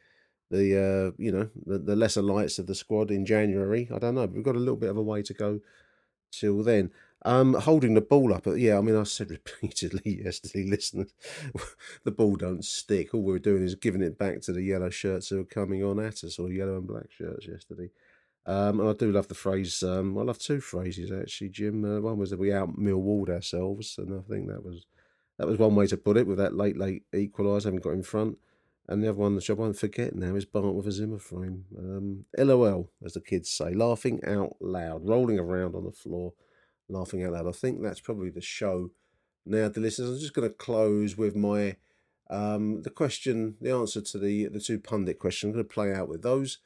[0.51, 3.89] the uh, you know the, the lesser lights of the squad in January.
[3.95, 4.27] I don't know.
[4.27, 5.61] We've got a little bit of a way to go
[6.33, 6.91] till then.
[7.25, 8.79] Um, holding the ball up, yeah.
[8.79, 9.31] I mean, I said
[9.61, 11.13] repeatedly yesterday, listeners,
[12.05, 13.15] the ball don't stick.
[13.15, 15.99] All we're doing is giving it back to the yellow shirts who are coming on
[15.99, 17.91] at us, or yellow and black shirts yesterday.
[18.47, 19.83] Um, and I do love the phrase.
[19.83, 21.85] Um, I love two phrases actually, Jim.
[21.85, 24.87] Uh, one was that we out Millwalled ourselves, and I think that was
[25.39, 26.29] that was one way to put it.
[26.29, 28.39] With that late late equaliser, having got in front,
[28.89, 31.65] and the other one, which I won't forget now, is Bart with a Zimmer frame.
[31.79, 36.33] Um, LOL, as the kids say, laughing out loud, rolling around on the floor
[36.89, 37.49] laughing out loud.
[37.49, 38.91] I think that's probably the show.
[39.45, 41.77] Now, the listeners, I'm just going to close with my
[42.29, 45.51] um, the question, the answer to the the two pundit questions.
[45.51, 46.59] I'm going to play out with those.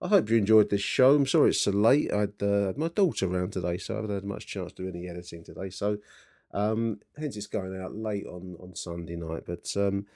[0.00, 1.14] I hope you enjoyed this show.
[1.14, 2.12] I'm sorry it's so late.
[2.12, 4.88] I had uh, my daughter around today, so I haven't had much chance to do
[4.88, 5.70] any editing today.
[5.70, 5.98] So,
[6.52, 9.44] um, hence it's going out late on on Sunday night.
[9.46, 10.06] But um,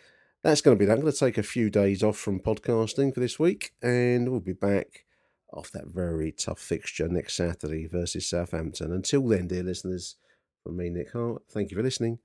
[0.47, 0.92] that's going to be that.
[0.92, 4.38] I'm going to take a few days off from podcasting for this week, and we'll
[4.38, 5.05] be back
[5.53, 8.92] off that very tough fixture next Saturday versus Southampton.
[8.92, 10.14] Until then, dear listeners,
[10.62, 12.20] from me, Nick Hart, thank you for listening.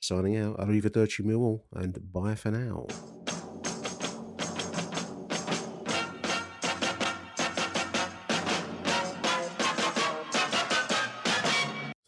[0.00, 2.88] Signing out, Arrivederci Millwall, and bye for now.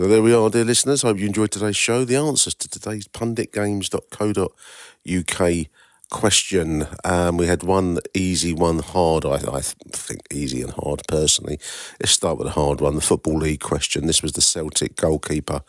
[0.01, 1.03] So there we are, dear listeners.
[1.03, 2.05] Hope you enjoyed today's show.
[2.05, 5.67] The answers to today's punditgames.co.uk
[6.11, 6.87] question.
[7.05, 9.25] Um, we had one easy, one hard.
[9.25, 11.61] I, I think easy and hard personally.
[12.01, 12.97] Let's start with a hard one.
[12.97, 14.09] The Football League question.
[14.09, 15.63] This was the Celtic goalkeeper.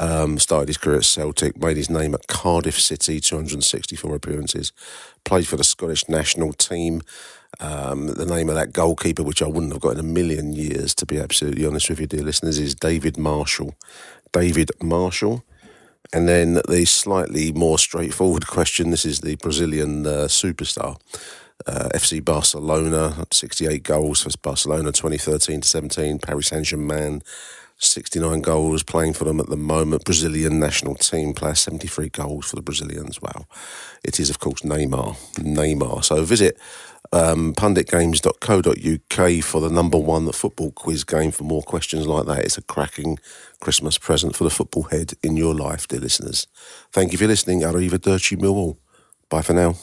[0.00, 4.72] Um, started his career at Celtic, made his name at Cardiff City, 264 appearances,
[5.24, 7.02] played for the Scottish national team.
[7.58, 10.94] Um, the name of that goalkeeper, which I wouldn't have got in a million years,
[10.94, 13.74] to be absolutely honest with you, dear listeners, is David Marshall.
[14.32, 15.44] David Marshall.
[16.12, 20.98] And then the slightly more straightforward question this is the Brazilian uh, superstar.
[21.66, 26.18] Uh, FC Barcelona, 68 goals for Barcelona 2013 to 17.
[26.18, 27.22] Paris Saint Germain,
[27.80, 30.04] 69 goals playing for them at the moment.
[30.04, 33.20] Brazilian national team player, 73 goals for the Brazilians.
[33.20, 33.46] Wow.
[34.04, 35.16] It is, of course, Neymar.
[35.36, 36.04] Neymar.
[36.04, 36.58] So visit
[37.12, 42.40] um, punditgames.co.uk for the number one football quiz game for more questions like that.
[42.44, 43.18] It's a cracking
[43.60, 46.46] Christmas present for the football head in your life, dear listeners.
[46.92, 47.60] Thank you for listening.
[47.62, 48.76] Arrivederci Millwall.
[49.28, 49.74] Bye for now.